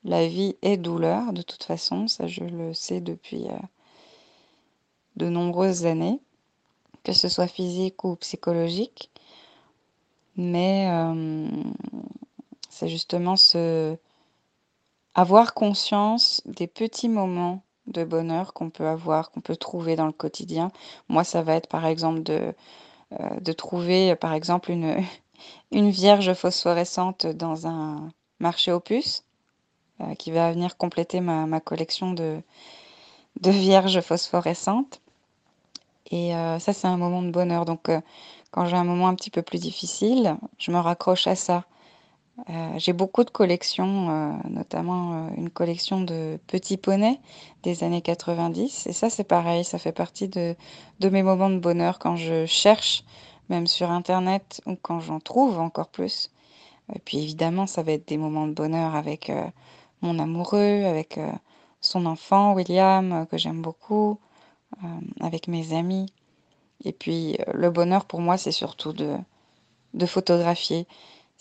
La 0.03 0.27
vie 0.27 0.55
est 0.61 0.77
douleur, 0.77 1.33
de 1.33 1.41
toute 1.41 1.63
façon, 1.63 2.07
ça 2.07 2.27
je 2.27 2.43
le 2.43 2.73
sais 2.73 3.01
depuis 3.01 3.47
euh, 3.47 3.57
de 5.17 5.27
nombreuses 5.27 5.85
années, 5.85 6.19
que 7.03 7.13
ce 7.13 7.27
soit 7.27 7.47
physique 7.47 8.03
ou 8.03 8.15
psychologique. 8.15 9.11
Mais 10.37 10.87
euh, 10.89 11.49
c'est 12.69 12.87
justement 12.87 13.35
ce 13.35 13.97
avoir 15.15 15.53
conscience 15.53 16.41
des 16.45 16.67
petits 16.67 17.09
moments 17.09 17.61
de 17.87 18.05
bonheur 18.05 18.53
qu'on 18.53 18.69
peut 18.69 18.87
avoir, 18.87 19.31
qu'on 19.31 19.41
peut 19.41 19.57
trouver 19.57 19.97
dans 19.97 20.05
le 20.05 20.13
quotidien. 20.13 20.71
Moi, 21.09 21.25
ça 21.25 21.41
va 21.41 21.55
être 21.55 21.67
par 21.67 21.85
exemple 21.85 22.23
de, 22.23 22.53
de 23.11 23.51
trouver 23.53 24.15
par 24.15 24.33
exemple 24.33 24.71
une, 25.71 25.89
vierge 25.89 26.33
phosphorescente 26.33 27.25
dans 27.27 27.67
un 27.67 28.11
marché 28.39 28.75
puces 28.83 29.23
euh, 30.01 30.13
qui 30.15 30.31
va 30.31 30.51
venir 30.51 30.77
compléter 30.77 31.19
ma, 31.21 31.59
collection 31.59 32.13
de 32.13 32.41
vierges 33.41 34.01
phosphorescentes. 34.01 35.01
Et 36.11 36.31
ça, 36.31 36.73
c'est 36.73 36.87
un 36.87 36.97
moment 36.97 37.21
de 37.21 37.29
bonheur. 37.29 37.65
Donc, 37.65 37.91
quand 38.49 38.65
j'ai 38.65 38.75
un 38.75 38.83
moment 38.83 39.09
un 39.09 39.13
petit 39.13 39.29
peu 39.29 39.43
plus 39.43 39.59
difficile, 39.59 40.37
je 40.57 40.71
me 40.71 40.79
raccroche 40.79 41.27
à 41.27 41.35
ça. 41.35 41.65
Euh, 42.49 42.73
j'ai 42.77 42.93
beaucoup 42.93 43.23
de 43.23 43.29
collections, 43.29 44.09
euh, 44.09 44.49
notamment 44.49 45.27
euh, 45.27 45.29
une 45.35 45.49
collection 45.49 46.01
de 46.01 46.39
petits 46.47 46.77
poneys 46.77 47.19
des 47.63 47.83
années 47.83 48.01
90. 48.01 48.87
Et 48.87 48.93
ça, 48.93 49.09
c'est 49.09 49.23
pareil, 49.23 49.63
ça 49.63 49.77
fait 49.77 49.91
partie 49.91 50.27
de, 50.27 50.55
mes 51.01 51.23
moments 51.23 51.49
de 51.49 51.59
bonheur 51.59 51.99
quand 51.99 52.15
je 52.15 52.45
cherche, 52.45 53.03
même 53.49 53.67
sur 53.67 53.91
Internet, 53.91 54.61
ou 54.65 54.75
quand 54.75 54.99
j'en 54.99 55.19
trouve 55.19 55.59
encore 55.59 55.89
plus. 55.89 56.31
Et 56.95 56.99
puis 56.99 57.19
évidemment, 57.19 57.67
ça 57.67 57.83
va 57.83 57.93
être 57.93 58.07
des 58.07 58.17
moments 58.17 58.47
de 58.47 58.53
bonheur 58.53 58.95
avec 58.95 59.31
mon 60.01 60.17
amoureux, 60.17 60.85
avec 60.85 61.19
son 61.81 62.05
enfant, 62.05 62.53
William, 62.53 63.27
que 63.29 63.37
j'aime 63.37 63.61
beaucoup, 63.61 64.19
avec 65.19 65.47
mes 65.47 65.73
amis. 65.73 66.11
Et 66.83 66.93
puis 66.93 67.37
le 67.53 67.69
bonheur 67.69 68.05
pour 68.05 68.21
moi, 68.21 68.37
c'est 68.37 68.51
surtout 68.51 68.93
de 68.93 70.05
photographier. 70.07 70.87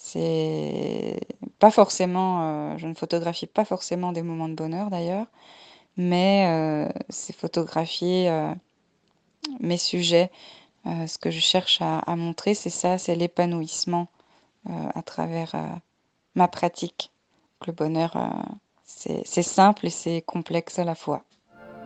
C'est 0.01 1.19
pas 1.59 1.73
forcément, 1.73 2.43
euh, 2.43 2.79
je 2.79 2.87
ne 2.87 2.95
photographie 2.95 3.47
pas 3.47 3.65
forcément 3.65 4.13
des 4.13 4.23
moments 4.23 4.49
de 4.49 4.55
bonheur 4.55 4.91
d'ailleurs, 4.91 5.27
mais 5.97 6.47
euh, 6.47 6.89
c'est 7.09 7.35
photographier 7.35 8.31
mes 9.61 9.77
sujets. 9.77 10.31
ce 10.85 11.19
que 11.19 11.31
je 11.33 11.41
cherche 11.41 11.83
à, 11.83 11.99
à 11.99 12.15
montrer, 12.15 12.55
c'est 12.55 12.71
ça, 12.71 12.97
c'est 12.97 13.17
l'épanouissement 13.17 14.07
à 14.69 15.03
travers 15.03 15.53
ma 16.37 16.47
pratique. 16.47 17.11
Le 17.67 17.73
bonheur, 17.73 18.17
c'est 18.85 19.43
simple 19.43 19.87
et 19.87 19.91
c'est 19.91 20.23
complexe 20.23 20.79
à 20.79 20.85
la 20.85 20.95
fois. 20.95 21.25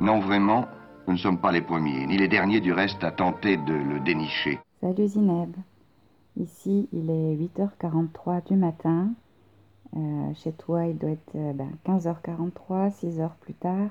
Non, 0.00 0.20
vraiment, 0.20 0.66
nous 1.06 1.14
ne 1.14 1.18
sommes 1.18 1.40
pas 1.40 1.50
les 1.50 1.62
premiers, 1.62 2.06
ni 2.06 2.18
les 2.18 2.28
derniers 2.28 2.60
du 2.60 2.72
reste 2.72 3.02
à 3.04 3.10
tenter 3.10 3.56
de 3.56 3.72
le 3.72 4.00
dénicher. 4.00 4.60
Salut 4.80 5.08
Zineb. 5.08 5.56
Ici, 6.36 6.88
il 6.92 7.10
est 7.10 7.36
8h43 7.36 8.46
du 8.46 8.56
matin. 8.56 9.10
Euh, 9.94 10.32
chez 10.34 10.52
toi, 10.52 10.86
il 10.86 10.96
doit 10.96 11.10
être 11.10 11.34
euh, 11.34 11.52
ben, 11.52 11.70
15h43, 11.84 12.90
6 12.90 13.18
h 13.18 13.30
plus 13.40 13.54
tard. 13.54 13.90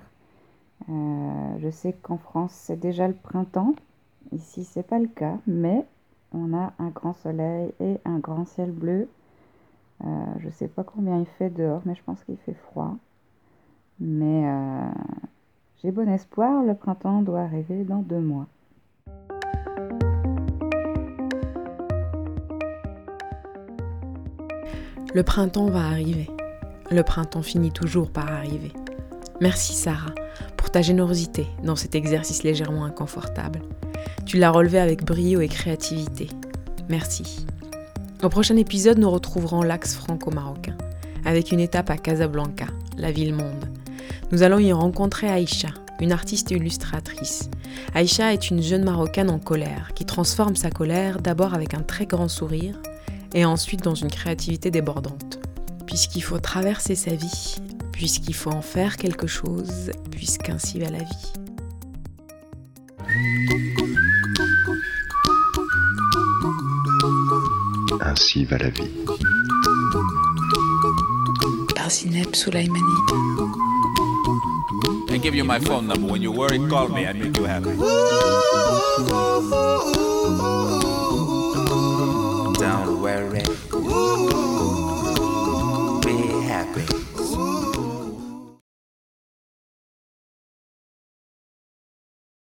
Euh, 0.89 1.59
je 1.59 1.69
sais 1.69 1.93
qu'en 1.93 2.17
France, 2.17 2.53
c'est 2.53 2.79
déjà 2.79 3.07
le 3.07 3.13
printemps. 3.13 3.75
Ici, 4.31 4.63
c'est 4.63 4.87
pas 4.87 4.97
le 4.97 5.07
cas, 5.07 5.37
mais 5.45 5.85
on 6.33 6.57
a 6.57 6.73
un 6.79 6.89
grand 6.89 7.13
soleil 7.13 7.71
et 7.79 7.97
un 8.05 8.17
grand 8.17 8.45
ciel 8.45 8.71
bleu. 8.71 9.07
je 10.39 10.49
sais 10.49 10.67
pas 10.67 10.83
combien 10.83 11.19
il 11.19 11.27
fait 11.27 11.49
dehors, 11.49 11.81
mais 11.85 11.95
je 11.95 12.03
pense 12.03 12.23
qu'il 12.23 12.37
fait 12.37 12.53
froid. 12.53 12.95
Mais 13.99 14.45
j'ai 15.81 15.91
bon 15.91 16.09
espoir, 16.09 16.63
le 16.63 16.73
printemps 16.75 17.21
doit 17.21 17.41
arriver 17.41 17.83
dans 17.83 18.01
deux 18.01 18.21
mois. 18.21 18.47
Le 25.13 25.23
printemps 25.23 25.69
va 25.69 25.87
arriver. 25.87 26.29
Le 26.89 27.03
printemps 27.03 27.41
finit 27.41 27.73
toujours 27.73 28.09
par 28.09 28.31
arriver. 28.31 28.71
Merci 29.41 29.73
Sarah 29.73 30.15
pour 30.55 30.71
ta 30.71 30.81
générosité 30.81 31.47
dans 31.65 31.75
cet 31.75 31.95
exercice 31.95 32.43
légèrement 32.43 32.85
inconfortable. 32.85 33.59
Tu 34.25 34.37
l'as 34.37 34.51
relevé 34.51 34.79
avec 34.79 35.03
brio 35.03 35.41
et 35.41 35.49
créativité. 35.49 36.29
Merci. 36.87 37.45
Au 38.23 38.29
prochain 38.29 38.55
épisode, 38.55 38.99
nous 38.99 39.11
retrouverons 39.11 39.63
l'axe 39.63 39.95
franco-marocain, 39.95 40.77
avec 41.25 41.51
une 41.51 41.59
étape 41.59 41.89
à 41.89 41.97
Casablanca, 41.97 42.67
la 42.97 43.11
ville 43.11 43.35
monde. 43.35 43.65
Nous 44.31 44.43
allons 44.43 44.59
y 44.59 44.71
rencontrer 44.71 45.27
Aïcha, 45.27 45.71
une 45.99 46.13
artiste 46.13 46.51
illustratrice. 46.51 47.49
Aïcha 47.93 48.31
est 48.31 48.49
une 48.49 48.61
jeune 48.61 48.85
Marocaine 48.85 49.29
en 49.29 49.39
colère 49.39 49.91
qui 49.93 50.05
transforme 50.05 50.55
sa 50.55 50.69
colère 50.69 51.19
d'abord 51.19 51.53
avec 51.53 51.73
un 51.73 51.81
très 51.81 52.05
grand 52.05 52.29
sourire 52.29 52.79
et 53.33 53.45
ensuite 53.45 53.83
dans 53.83 53.95
une 53.95 54.09
créativité 54.09 54.71
débordante. 54.71 55.39
Puisqu'il 55.85 56.21
faut 56.21 56.39
traverser 56.39 56.95
sa 56.95 57.15
vie, 57.15 57.57
puisqu'il 57.91 58.35
faut 58.35 58.51
en 58.51 58.61
faire 58.61 58.97
quelque 58.97 59.27
chose, 59.27 59.91
puisqu'ainsi 60.11 60.79
va 60.79 60.89
la 60.89 60.99
vie. 60.99 61.33
Ainsi 68.01 68.45
va 68.45 68.57
la 68.57 68.69
vie. 68.69 68.89
Par 71.75 71.89
Zineb 71.89 72.33
Soulaimani. 72.35 72.79
and 75.21 75.21
give 75.21 75.35
you 75.35 75.43
my 75.43 75.59
phone 75.59 75.87
number. 75.87 76.11
When 76.11 76.21
you 76.21 76.31
worry, 76.31 76.59
call 76.69 76.87
me. 76.87 77.05
I 77.05 77.13
make 77.13 77.37
you 77.37 77.45
happy. 77.45 77.69